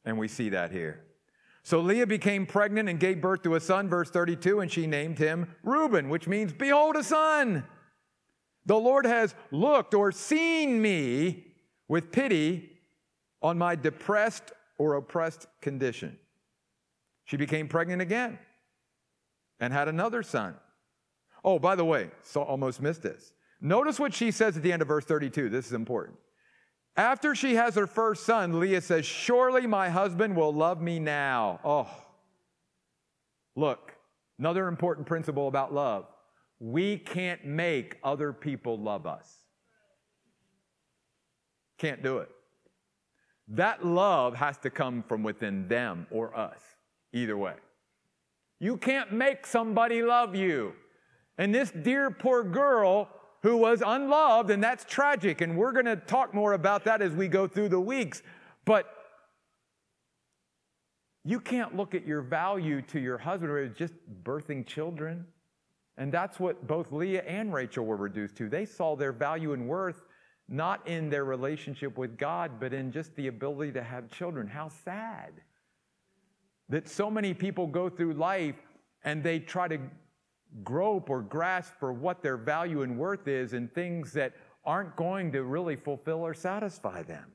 And 0.05 0.19
we 0.19 0.29
see 0.29 0.51
that 0.51 0.71
here. 0.71 1.05
So 1.63 1.81
Leah 1.81 2.07
became 2.07 2.45
pregnant 2.45 2.91
and 2.91 3.01
gave 3.01 3.23
birth 3.23 3.43
to 3.45 3.55
a 3.55 3.61
son, 3.61 3.89
verse 3.89 4.11
32, 4.11 4.61
and 4.61 4.71
she 4.71 4.87
named 4.87 5.19
him 5.19 5.55
Reuben, 5.63 6.11
which 6.11 6.29
means, 6.29 6.53
Behold, 6.53 6.97
a 6.97 7.05
son. 7.05 7.65
The 8.67 8.77
Lord 8.77 9.07
has 9.07 9.35
looked 9.51 9.95
or 9.95 10.13
seen 10.13 10.83
me 10.83 11.47
with 11.89 12.13
pity 12.13 12.72
on 13.43 13.59
my 13.59 13.75
depressed 13.75 14.53
or 14.79 14.95
oppressed 14.95 15.47
condition. 15.61 16.19
She 17.25 17.37
became 17.37 17.69
pregnant 17.69 18.03
again 18.03 18.39
and 19.61 19.73
had 19.73 19.89
another 19.89 20.23
son. 20.23 20.55
Oh, 21.45 21.59
by 21.59 21.75
the 21.75 21.85
way, 21.85 22.11
so 22.23 22.43
almost 22.43 22.81
missed 22.81 23.03
this. 23.03 23.33
Notice 23.61 23.99
what 23.99 24.15
she 24.15 24.31
says 24.31 24.57
at 24.57 24.63
the 24.63 24.73
end 24.73 24.83
of 24.83 24.89
verse 24.89 25.05
32. 25.05 25.49
This 25.49 25.67
is 25.67 25.73
important. 25.73 26.19
After 26.97 27.35
she 27.35 27.55
has 27.55 27.75
her 27.75 27.87
first 27.87 28.25
son, 28.25 28.61
Leah 28.61 28.81
says, 28.81 29.07
Surely 29.07 29.67
my 29.67 29.89
husband 29.89 30.37
will 30.37 30.53
love 30.53 30.81
me 30.81 30.99
now. 30.99 31.61
Oh, 31.65 31.89
look, 33.57 33.93
Another 34.43 34.67
important 34.67 35.07
principle 35.07 35.47
about 35.47 35.73
love 35.73 36.07
we 36.59 36.97
can't 36.97 37.45
make 37.45 37.97
other 38.03 38.33
people 38.33 38.77
love 38.77 39.07
us. 39.07 39.29
Can't 41.79 42.03
do 42.03 42.19
it. 42.19 42.29
That 43.53 43.85
love 43.85 44.35
has 44.37 44.57
to 44.59 44.71
come 44.71 45.03
from 45.03 45.23
within 45.23 45.69
them 45.69 46.07
or 46.11 46.37
us, 46.37 46.61
either 47.13 47.37
way. 47.37 47.55
You 48.59 48.79
can't 48.79 49.13
make 49.13 49.47
somebody 49.47 50.03
love 50.03 50.35
you. 50.35 50.73
And 51.37 51.55
this 51.55 51.71
dear 51.71 52.11
poor 52.11 52.43
girl 52.43 53.11
who 53.43 53.59
was 53.59 53.83
unloved, 53.85 54.51
and 54.51 54.63
that's 54.63 54.85
tragic, 54.85 55.43
and 55.43 55.57
we're 55.57 55.73
going 55.73 55.85
to 55.85 55.97
talk 55.97 56.33
more 56.33 56.55
about 56.55 56.85
that 56.85 57.03
as 57.03 57.13
we 57.13 57.29
go 57.29 57.47
through 57.47 57.69
the 57.69 57.81
weeks. 57.81 58.23
But 58.65 58.87
you 61.25 61.39
can't 61.39 61.77
look 61.77 61.95
at 61.95 62.07
your 62.07 62.23
value 62.23 62.81
to 62.83 63.01
your 63.01 63.19
husband 63.19 63.53
as 63.59 63.77
just 63.77 63.95
birthing 64.25 64.67
children. 64.67 65.27
And 65.99 66.11
that's 66.11 66.41
what 66.41 66.67
both 66.67 66.91
Leah 66.91 67.23
and 67.25 67.53
Rachel 67.53 67.85
were 67.85 67.97
reduced 67.97 68.37
to. 68.37 68.49
They 68.49 68.65
saw 68.65 68.97
their 68.97 69.13
value 69.13 69.53
and 69.53 69.69
worth 69.69 70.05
not 70.49 70.87
in 70.87 71.09
their 71.09 71.25
relationship 71.25 71.97
with 71.97 72.19
God, 72.19 72.53
but 72.61 72.73
in 72.73 72.93
just 72.93 73.15
the 73.17 73.29
ability 73.29 73.73
to 73.73 73.83
have 73.83 74.11
children. 74.11 74.47
How 74.47 74.69
sad 74.85 75.33
that 76.69 76.89
so 76.89 77.11
many 77.11 77.35
people 77.35 77.67
go 77.67 77.89
through 77.89 78.15
life 78.15 78.57
and 79.05 79.23
they 79.23 79.39
try 79.39 79.69
to 79.69 79.79
grope 80.63 81.11
or 81.11 81.23
grasp 81.23 81.73
for 81.79 81.93
what 81.93 82.23
their 82.23 82.37
value 82.37 82.83
and 82.83 82.99
worth 82.99 83.27
is 83.29 83.53
in 83.53 83.69
things 83.69 84.13
that 84.13 84.35
aren't 84.65 84.95
going 84.97 85.33
to 85.33 85.43
really 85.43 85.77
fulfill 85.77 86.21
or 86.21 86.35
satisfy 86.35 87.03
them. 87.03 87.33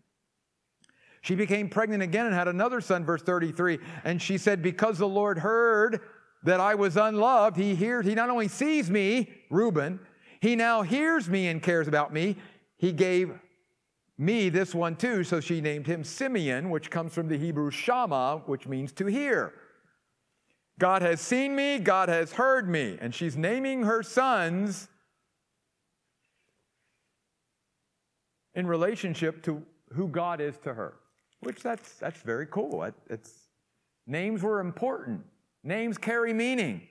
She 1.22 1.36
became 1.36 1.67
pregnant 1.67 2.04
again 2.04 2.26
and 2.26 2.34
had 2.34 2.48
another 2.48 2.80
son, 2.80 3.04
verse 3.04 3.22
33. 3.22 3.80
And 4.04 4.22
she 4.22 4.38
said, 4.38 4.62
Because 4.62 4.98
the 4.98 5.08
Lord 5.08 5.39
heard 5.39 6.02
that 6.43 6.60
I 6.60 6.76
was 6.76 6.96
unloved, 6.96 7.58
he 7.58 7.76
hears, 7.76 8.06
he 8.06 8.15
not 8.15 8.30
only 8.30 8.48
sees 8.48 8.89
me, 8.89 9.34
Reuben, 9.50 10.00
he 10.39 10.56
now 10.56 10.84
hears 10.84 11.28
me 11.28 11.48
and 11.48 11.62
cares 11.62 11.88
about 11.88 12.13
me. 12.13 12.38
He 12.78 12.92
gave 12.92 13.32
me 14.18 14.50
this 14.50 14.74
one 14.74 14.96
too, 14.96 15.24
so 15.24 15.40
she 15.40 15.62
named 15.62 15.88
him 15.88 16.04
Simeon, 16.04 16.70
which 16.70 16.90
comes 16.90 17.13
from 17.13 17.28
the 17.28 17.38
Hebrew 17.38 17.72
Shama, 17.72 18.42
which 18.46 18.68
means 18.68 18.92
to 18.94 19.06
hear. 19.06 19.54
God 20.80 21.02
has 21.02 21.20
seen 21.20 21.56
me, 21.56 21.80
God 21.80 22.10
has 22.10 22.34
heard 22.34 22.70
me. 22.70 22.98
And 23.02 23.13
she's 23.13 23.36
naming 23.36 23.84
her 23.84 24.04
sons 24.04 24.88
in 28.54 28.68
relationship 28.68 29.44
to 29.44 29.63
who 29.94 30.08
God 30.08 30.42
is 30.42 30.58
to 30.60 30.74
her, 30.74 30.96
which 31.42 31.62
that's, 31.62 31.94
that's 31.96 32.22
very 32.22 32.46
cool. 32.48 32.88
It's, 33.10 33.32
names 34.06 34.44
were 34.44 34.60
important, 34.60 35.22
names 35.63 35.98
carry 35.98 36.34
meaning. 36.34 36.82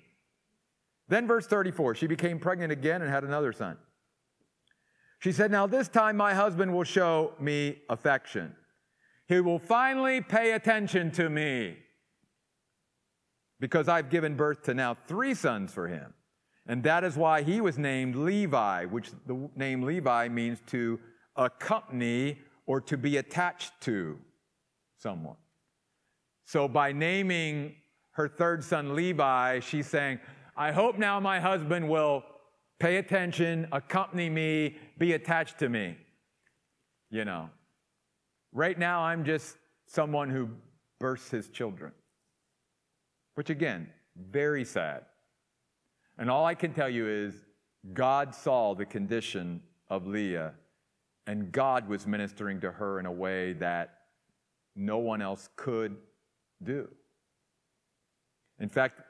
Then, 1.08 1.26
verse 1.28 1.46
34 1.46 1.94
she 1.94 2.06
became 2.06 2.40
pregnant 2.40 2.72
again 2.72 3.02
and 3.02 3.10
had 3.10 3.22
another 3.24 3.52
son. 3.52 3.76
She 5.18 5.32
said, 5.32 5.50
Now 5.50 5.66
this 5.66 5.88
time 5.88 6.16
my 6.16 6.34
husband 6.34 6.74
will 6.74 6.84
show 6.84 7.32
me 7.40 7.78
affection. 7.88 8.54
He 9.28 9.40
will 9.40 9.58
finally 9.58 10.20
pay 10.20 10.52
attention 10.52 11.10
to 11.12 11.28
me 11.28 11.76
because 13.58 13.88
I've 13.88 14.10
given 14.10 14.36
birth 14.36 14.62
to 14.64 14.74
now 14.74 14.96
three 15.06 15.34
sons 15.34 15.72
for 15.72 15.88
him. 15.88 16.14
And 16.68 16.82
that 16.82 17.04
is 17.04 17.16
why 17.16 17.42
he 17.42 17.60
was 17.60 17.78
named 17.78 18.16
Levi, 18.16 18.86
which 18.86 19.10
the 19.26 19.48
name 19.56 19.82
Levi 19.82 20.28
means 20.28 20.60
to 20.66 20.98
accompany 21.36 22.38
or 22.66 22.80
to 22.82 22.96
be 22.96 23.16
attached 23.16 23.72
to 23.82 24.18
someone. 24.98 25.36
So 26.44 26.68
by 26.68 26.92
naming 26.92 27.74
her 28.12 28.28
third 28.28 28.64
son 28.64 28.94
Levi, 28.94 29.60
she's 29.60 29.86
saying, 29.86 30.18
I 30.56 30.72
hope 30.72 30.98
now 30.98 31.20
my 31.20 31.38
husband 31.38 31.88
will 31.88 32.24
pay 32.78 32.96
attention, 32.96 33.68
accompany 33.72 34.28
me, 34.28 34.76
be 34.98 35.12
attached 35.12 35.58
to 35.58 35.68
me. 35.68 35.96
You 37.10 37.24
know, 37.24 37.50
right 38.52 38.78
now 38.78 39.02
I'm 39.02 39.24
just 39.24 39.56
someone 39.86 40.30
who 40.30 40.48
births 40.98 41.30
his 41.30 41.48
children 41.48 41.92
which 43.36 43.50
again, 43.50 43.88
very 44.30 44.64
sad. 44.64 45.04
And 46.18 46.28
all 46.30 46.44
I 46.44 46.54
can 46.54 46.72
tell 46.72 46.88
you 46.88 47.06
is 47.06 47.34
God 47.92 48.34
saw 48.34 48.74
the 48.74 48.86
condition 48.86 49.62
of 49.88 50.06
Leah, 50.06 50.54
and 51.26 51.52
God 51.52 51.86
was 51.86 52.06
ministering 52.06 52.60
to 52.62 52.72
her 52.72 52.98
in 52.98 53.06
a 53.06 53.12
way 53.12 53.52
that 53.54 53.98
no 54.74 54.98
one 54.98 55.22
else 55.22 55.48
could 55.54 55.96
do. 56.62 56.88
In 58.58 58.70
fact, 58.70 59.02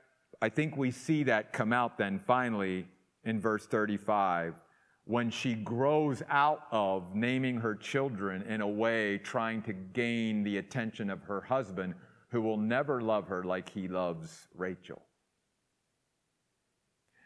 I 0.42 0.48
think 0.48 0.76
we 0.76 0.90
see 0.90 1.22
that 1.22 1.52
come 1.52 1.72
out 1.72 1.96
then 1.96 2.20
finally 2.26 2.88
in 3.26 3.40
verse 3.40 3.66
35 3.66 4.62
when 5.04 5.30
she 5.30 5.54
grows 5.54 6.22
out 6.28 6.62
of 6.72 7.14
naming 7.14 7.58
her 7.58 7.74
children 7.74 8.42
in 8.42 8.60
a 8.60 8.66
way 8.68 9.18
trying 9.18 9.62
to 9.62 9.72
gain 9.72 10.42
the 10.42 10.58
attention 10.58 11.10
of 11.10 11.22
her 11.22 11.40
husband 11.42 11.94
who 12.30 12.40
will 12.40 12.56
never 12.56 13.00
love 13.00 13.28
her 13.28 13.44
like 13.44 13.68
he 13.68 13.86
loves 13.86 14.48
Rachel. 14.54 15.02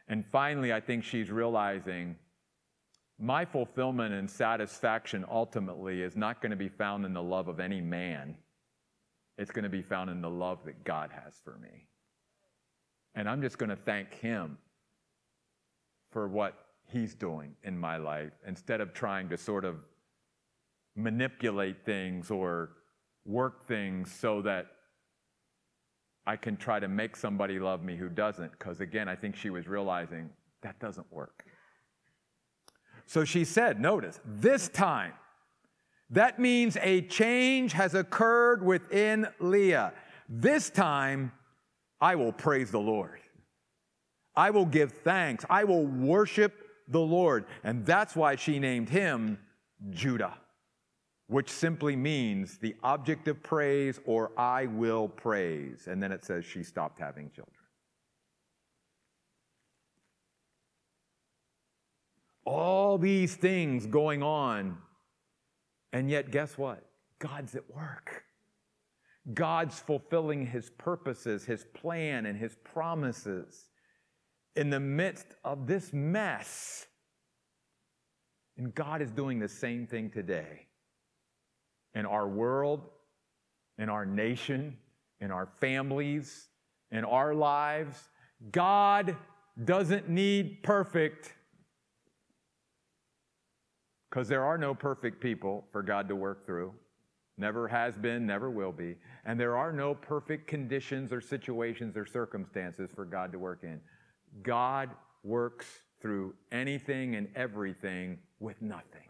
And 0.09 0.27
finally, 0.27 0.73
I 0.73 0.81
think 0.81 1.05
she's 1.05 1.31
realizing 1.31 2.17
my 3.19 3.45
fulfillment 3.45 4.13
and 4.13 4.29
satisfaction 4.29 5.25
ultimately 5.31 6.03
is 6.03 6.17
not 6.17 6.43
going 6.43 6.51
to 6.51 6.57
be 6.57 6.69
found 6.69 7.07
in 7.07 7.15
the 7.15 7.23
love 7.23 7.49
of 7.49 7.61
any 7.61 7.81
man. 7.81 8.37
It's 9.39 9.51
going 9.51 9.63
to 9.63 9.71
be 9.71 9.83
found 9.83 10.11
in 10.11 10.21
the 10.21 10.31
love 10.31 10.65
that 10.65 10.85
God 10.85 11.11
has 11.13 11.35
for 11.45 11.57
me. 11.59 11.89
And 13.15 13.29
I'm 13.29 13.41
just 13.41 13.57
going 13.57 13.71
to 13.71 13.77
thank 13.77 14.13
Him 14.15 14.59
for 16.11 16.29
what 16.29 16.55
He's 16.87 17.15
doing 17.15 17.55
in 17.63 17.79
my 17.79 17.97
life 17.97 18.33
instead 18.47 18.81
of 18.81 18.93
trying 18.93 19.29
to 19.29 19.37
sort 19.37 19.65
of 19.65 19.77
manipulate 20.97 21.85
things 21.85 22.31
or 22.31 22.71
work 23.25 23.65
things 23.65 24.13
so 24.13 24.43
that 24.43 24.67
I 26.27 26.37
can 26.37 26.57
try 26.57 26.81
to 26.81 26.89
make 26.89 27.17
somebody 27.17 27.59
love 27.59 27.83
me 27.83 27.97
who 27.97 28.09
doesn't, 28.09 28.53
because 28.53 28.81
again, 28.81 29.09
I 29.09 29.17
think 29.17 29.37
she 29.37 29.51
was 29.51 29.69
realizing 29.69 30.31
that 30.63 30.79
doesn't 30.81 31.11
work. 31.13 31.45
So 33.07 33.25
she 33.25 33.45
said, 33.45 33.81
notice, 33.81 34.21
this 34.25 34.69
time, 34.69 35.13
that 36.11 36.39
means 36.39 36.77
a 36.83 37.03
change 37.03 37.73
has 37.73 37.95
occurred 37.95 38.65
within 38.65 39.29
Leah. 39.39 39.93
This 40.29 40.71
time, 40.71 41.33
I 42.01 42.17
will 42.17 42.33
praise 42.33 42.71
the 42.71 42.81
Lord. 42.81 43.20
I 44.37 44.51
will 44.51 44.67
give 44.67 44.93
thanks. 44.93 45.45
I 45.51 45.65
will 45.65 45.87
worship 45.87 46.53
the 46.89 47.01
Lord. 47.01 47.45
And 47.65 47.85
that's 47.85 48.17
why 48.17 48.37
she 48.37 48.59
named 48.59 48.89
him 48.89 49.39
Judah 49.91 50.37
which 51.31 51.49
simply 51.49 51.95
means 51.95 52.59
the 52.59 52.75
object 52.83 53.29
of 53.29 53.41
praise 53.41 54.01
or 54.05 54.33
I 54.37 54.67
will 54.67 55.07
praise. 55.07 55.87
And 55.87 56.03
then 56.03 56.11
it 56.11 56.25
says 56.25 56.45
she 56.45 56.65
stopped 56.65 56.99
having 56.99 57.31
children. 57.31 57.55
All 62.45 62.99
these 62.99 63.37
things 63.37 63.87
going 63.87 64.25
on, 64.25 64.79
and 65.93 66.11
yet 66.11 66.33
guess 66.33 66.59
what? 66.59 66.85
God's 67.21 67.55
at 67.55 67.71
work. 67.73 68.25
God's 69.33 69.79
fulfilling 69.79 70.45
his 70.45 70.71
purposes, 70.71 71.45
his 71.45 71.65
plan, 71.75 72.27
and 72.27 72.37
his 72.37 72.57
promises 72.65 73.70
in 74.57 74.71
the 74.71 74.81
midst 74.81 75.27
of 75.45 75.67
this 75.67 75.93
mess. 75.93 76.87
And 78.57 78.75
God 78.75 79.01
is 79.01 79.11
doing 79.11 79.39
the 79.39 79.49
same 79.49 79.87
thing 79.87 80.11
today 80.11 80.67
in 81.95 82.07
our 82.07 82.29
world, 82.29 82.83
in 83.79 83.89
our 83.89 84.05
nation, 84.05 84.77
in 85.21 85.31
our 85.31 85.49
families, 85.61 86.49
in 86.91 87.05
our 87.05 87.35
lives. 87.35 88.09
God 88.53 89.17
doesn't 89.65 90.09
need 90.09 90.63
perfect 90.63 91.35
because 94.11 94.29
there 94.29 94.45
are 94.45 94.59
no 94.59 94.75
perfect 94.75 95.21
people 95.21 95.65
for 95.71 95.83
God 95.83 96.09
to 96.09 96.17
work 96.17 96.45
through. 96.45 96.75
Never 97.39 97.69
has 97.69 97.97
been, 97.97 98.27
never 98.27 98.51
will 98.51 98.73
be. 98.73 98.97
And 99.25 99.39
there 99.39 99.57
are 99.57 99.73
no 99.73 99.95
perfect 99.95 100.47
conditions 100.47 101.13
or 101.13 101.21
situations 101.21 101.97
or 101.97 102.05
circumstances 102.05 102.91
for 102.95 103.05
God 103.05 103.33
to 103.33 103.39
work 103.39 103.61
in. 103.63 103.81
God 104.43 104.91
works 105.23 105.67
through 106.01 106.35
anything 106.51 107.17
and 107.17 107.29
everything 107.35 108.19
with 108.39 108.61
nothing. 108.63 109.09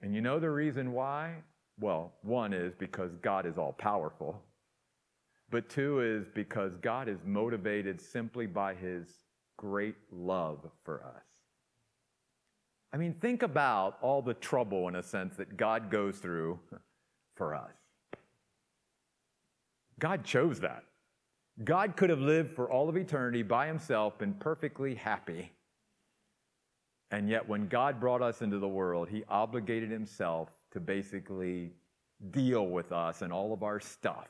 And 0.00 0.14
you 0.14 0.20
know 0.20 0.38
the 0.38 0.50
reason 0.50 0.92
why? 0.92 1.34
Well, 1.80 2.12
one 2.22 2.52
is 2.52 2.74
because 2.74 3.12
God 3.22 3.46
is 3.46 3.58
all 3.58 3.72
powerful. 3.72 4.42
But 5.50 5.68
two 5.68 6.00
is 6.00 6.28
because 6.34 6.76
God 6.76 7.08
is 7.08 7.18
motivated 7.24 8.00
simply 8.00 8.46
by 8.46 8.74
his 8.74 9.06
great 9.56 9.96
love 10.10 10.60
for 10.84 11.04
us. 11.04 11.22
I 12.92 12.96
mean, 12.96 13.14
think 13.14 13.42
about 13.42 13.98
all 14.02 14.22
the 14.22 14.34
trouble, 14.34 14.88
in 14.88 14.96
a 14.96 15.02
sense, 15.02 15.36
that 15.36 15.56
God 15.56 15.90
goes 15.90 16.18
through 16.18 16.58
for 17.36 17.54
us. 17.54 17.72
God 19.98 20.24
chose 20.24 20.60
that. 20.60 20.84
God 21.62 21.96
could 21.96 22.10
have 22.10 22.20
lived 22.20 22.54
for 22.54 22.70
all 22.70 22.88
of 22.88 22.96
eternity 22.96 23.42
by 23.42 23.66
himself, 23.66 24.18
been 24.18 24.34
perfectly 24.34 24.94
happy. 24.94 25.52
And 27.10 27.28
yet, 27.28 27.46
when 27.46 27.68
God 27.68 28.00
brought 28.00 28.22
us 28.22 28.40
into 28.40 28.58
the 28.58 28.68
world, 28.68 29.08
he 29.08 29.22
obligated 29.28 29.90
himself 29.90 30.48
to 30.72 30.80
basically 30.80 31.72
deal 32.30 32.66
with 32.66 32.90
us 32.90 33.20
and 33.20 33.32
all 33.32 33.52
of 33.52 33.62
our 33.62 33.80
stuff. 33.80 34.28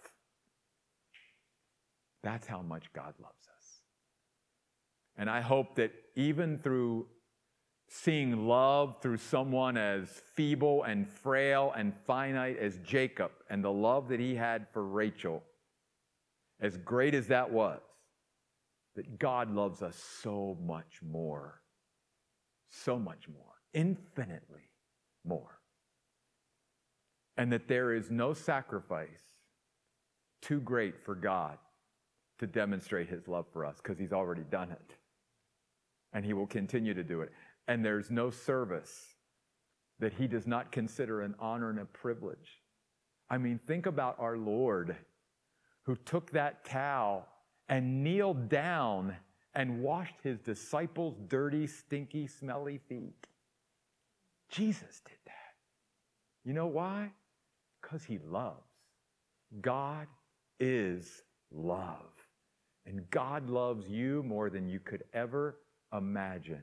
That's 2.25 2.47
how 2.47 2.63
much 2.63 2.93
God 2.93 3.15
loves 3.23 3.49
us. 3.57 3.81
And 5.17 5.31
I 5.31 5.41
hope 5.41 5.77
that 5.77 5.93
even 6.17 6.59
through 6.59 7.07
seeing 7.89 8.47
love 8.47 8.97
through 9.03 9.19
someone 9.19 9.77
as 9.77 10.09
feeble 10.35 10.83
and 10.85 11.07
frail 11.07 11.73
and 11.77 11.93
finite 12.07 12.59
as 12.59 12.79
Jacob 12.79 13.31
and 13.51 13.63
the 13.63 13.71
love 13.71 14.09
that 14.09 14.19
he 14.19 14.35
had 14.35 14.67
for 14.73 14.83
Rachel, 14.83 15.43
as 16.63 16.79
great 16.79 17.15
as 17.15 17.27
that 17.27 17.53
was, 17.53 17.83
that 18.97 19.19
God 19.19 19.51
loves 19.51 19.83
us 19.83 19.97
so 20.23 20.57
much 20.65 21.01
more, 21.03 21.61
so 22.71 22.99
much 22.99 23.29
more, 23.29 23.53
infinitely 23.75 24.71
more. 25.25 25.59
And 27.37 27.53
that 27.53 27.69
there 27.69 27.93
is 27.93 28.11
no 28.11 28.33
sacrifice 28.33 29.23
too 30.41 30.61
great 30.61 31.05
for 31.05 31.15
God 31.15 31.59
to 32.39 32.47
demonstrate 32.47 33.09
his 33.09 33.29
love 33.29 33.45
for 33.53 33.67
us 33.67 33.77
because 33.83 33.99
he's 33.99 34.13
already 34.13 34.43
done 34.51 34.71
it. 34.71 34.97
And 36.15 36.25
he 36.25 36.33
will 36.33 36.47
continue 36.47 36.95
to 36.95 37.03
do 37.03 37.21
it 37.21 37.33
and 37.69 37.85
there's 37.85 38.11
no 38.11 38.31
service 38.31 39.15
that 39.99 40.13
he 40.15 40.27
does 40.27 40.47
not 40.47 40.73
consider 40.73 41.23
an 41.23 41.35
honor 41.39 41.71
and 41.71 41.79
a 41.79 41.85
privilege. 41.85 42.61
I 43.31 43.39
mean, 43.39 43.61
think 43.67 43.87
about 43.87 44.17
our 44.19 44.37
Lord 44.37 44.97
who 45.85 45.97
took 45.97 46.31
that 46.31 46.65
towel 46.65 47.27
and 47.69 48.05
kneeled 48.05 48.49
down 48.49 49.17
and 49.55 49.83
washed 49.83 50.17
his 50.23 50.39
disciples' 50.39 51.17
dirty, 51.29 51.67
stinky, 51.67 52.27
smelly 52.27 52.79
feet. 52.89 53.27
Jesus 54.49 55.01
did 55.05 55.19
that. 55.27 55.55
You 56.45 56.53
know 56.53 56.67
why? 56.67 57.11
Because 57.81 58.05
he 58.05 58.19
loves. 58.19 58.57
God 59.61 60.07
is 60.61 61.23
love. 61.51 62.11
And 62.87 63.09
God 63.11 63.49
loves 63.49 63.89
you 63.89 64.23
more 64.23 64.51
than 64.51 64.69
you 64.69 64.81
could 64.81 65.05
ever 65.13 65.59
imagine. 65.93 66.63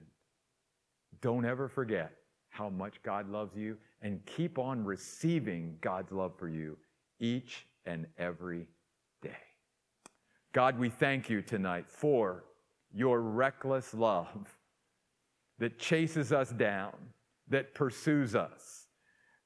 Don't 1.21 1.45
ever 1.45 1.67
forget 1.67 2.13
how 2.49 2.69
much 2.69 3.01
God 3.03 3.29
loves 3.29 3.55
you 3.55 3.77
and 4.01 4.25
keep 4.25 4.57
on 4.57 4.83
receiving 4.83 5.77
God's 5.81 6.11
love 6.11 6.33
for 6.37 6.49
you 6.49 6.77
each 7.19 7.67
and 7.85 8.05
every 8.17 8.59
day. 8.61 8.78
God, 10.51 10.79
we 10.79 10.89
thank 10.89 11.29
you 11.29 11.41
tonight 11.43 11.85
for 11.87 12.43
your 12.91 13.21
reckless 13.21 13.93
love 13.93 14.57
that 15.59 15.77
chases 15.77 16.33
us 16.33 16.49
down, 16.49 16.93
that 17.49 17.75
pursues 17.75 18.35
us, 18.35 18.87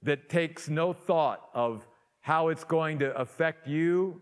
that 0.02 0.30
takes 0.30 0.70
no 0.70 0.94
thought 0.94 1.50
of 1.54 1.86
how 2.22 2.48
it's 2.48 2.64
going 2.64 3.00
to 3.00 3.14
affect 3.20 3.68
you. 3.68 4.22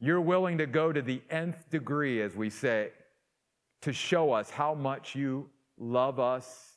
You're 0.00 0.20
willing 0.20 0.58
to 0.58 0.66
go 0.66 0.92
to 0.92 1.00
the 1.00 1.22
nth 1.30 1.70
degree, 1.70 2.20
as 2.20 2.36
we 2.36 2.50
say, 2.50 2.90
to 3.80 3.92
show 3.92 4.32
us 4.32 4.50
how 4.50 4.74
much 4.74 5.14
you 5.14 5.48
love 5.78 6.20
us 6.20 6.76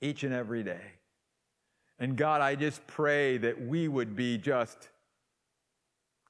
each 0.00 0.22
and 0.22 0.32
every 0.32 0.62
day. 0.62 0.92
And 1.98 2.16
God, 2.16 2.40
I 2.40 2.54
just 2.54 2.86
pray 2.86 3.38
that 3.38 3.60
we 3.60 3.88
would 3.88 4.14
be 4.14 4.38
just 4.38 4.88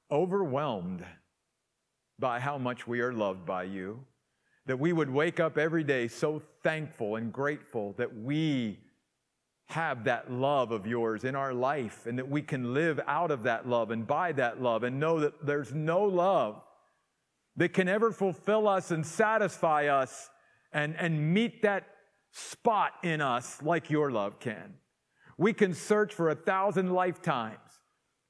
overwhelmed 0.09 1.05
by 2.21 2.39
how 2.39 2.57
much 2.57 2.87
we 2.87 3.01
are 3.01 3.11
loved 3.11 3.45
by 3.45 3.63
you. 3.63 3.99
That 4.67 4.79
we 4.79 4.93
would 4.93 5.09
wake 5.09 5.41
up 5.41 5.57
every 5.57 5.83
day 5.83 6.07
so 6.07 6.41
thankful 6.63 7.17
and 7.17 7.33
grateful 7.33 7.93
that 7.97 8.15
we 8.15 8.79
have 9.65 10.03
that 10.05 10.31
love 10.31 10.71
of 10.71 10.85
yours 10.85 11.23
in 11.23 11.35
our 11.35 11.53
life 11.53 12.05
and 12.05 12.17
that 12.19 12.29
we 12.29 12.41
can 12.41 12.73
live 12.73 12.99
out 13.07 13.31
of 13.31 13.43
that 13.43 13.67
love 13.67 13.91
and 13.91 14.05
by 14.05 14.31
that 14.33 14.61
love 14.61 14.83
and 14.83 14.99
know 14.99 15.19
that 15.19 15.45
there's 15.45 15.73
no 15.73 16.03
love 16.03 16.61
that 17.55 17.73
can 17.73 17.89
ever 17.89 18.11
fulfill 18.11 18.67
us 18.67 18.91
and 18.91 19.05
satisfy 19.05 19.87
us 19.87 20.29
and, 20.71 20.95
and 20.97 21.33
meet 21.33 21.61
that 21.63 21.87
spot 22.31 22.93
in 23.03 23.19
us 23.21 23.61
like 23.61 23.89
your 23.89 24.11
love 24.11 24.39
can. 24.39 24.75
We 25.37 25.53
can 25.53 25.73
search 25.73 26.13
for 26.13 26.29
a 26.29 26.35
thousand 26.35 26.93
lifetimes 26.93 27.57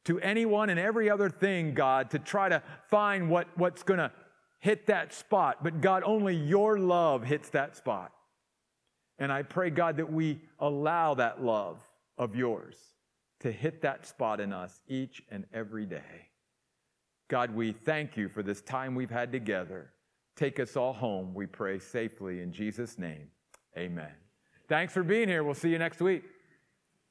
to 0.05 0.19
anyone 0.19 0.69
and 0.69 0.79
every 0.79 1.09
other 1.09 1.29
thing, 1.29 1.73
God, 1.73 2.11
to 2.11 2.19
try 2.19 2.49
to 2.49 2.61
find 2.89 3.29
what, 3.29 3.47
what's 3.55 3.83
going 3.83 3.99
to 3.99 4.11
hit 4.59 4.87
that 4.87 5.13
spot. 5.13 5.63
But 5.63 5.81
God, 5.81 6.03
only 6.05 6.35
your 6.35 6.79
love 6.79 7.23
hits 7.23 7.49
that 7.49 7.75
spot. 7.75 8.11
And 9.19 9.31
I 9.31 9.43
pray, 9.43 9.69
God, 9.69 9.97
that 9.97 10.11
we 10.11 10.41
allow 10.59 11.13
that 11.15 11.43
love 11.43 11.79
of 12.17 12.35
yours 12.35 12.75
to 13.41 13.51
hit 13.51 13.81
that 13.81 14.05
spot 14.05 14.39
in 14.39 14.53
us 14.53 14.81
each 14.87 15.21
and 15.29 15.45
every 15.53 15.85
day. 15.85 16.29
God, 17.27 17.55
we 17.55 17.71
thank 17.71 18.17
you 18.17 18.27
for 18.27 18.43
this 18.43 18.61
time 18.61 18.95
we've 18.95 19.11
had 19.11 19.31
together. 19.31 19.91
Take 20.35 20.59
us 20.59 20.75
all 20.75 20.93
home, 20.93 21.33
we 21.33 21.45
pray 21.45 21.79
safely 21.79 22.41
in 22.41 22.51
Jesus' 22.51 22.97
name. 22.97 23.27
Amen. 23.77 24.11
Thanks 24.67 24.93
for 24.93 25.03
being 25.03 25.27
here. 25.27 25.43
We'll 25.43 25.53
see 25.53 25.69
you 25.69 25.77
next 25.77 26.01
week. 26.01 26.23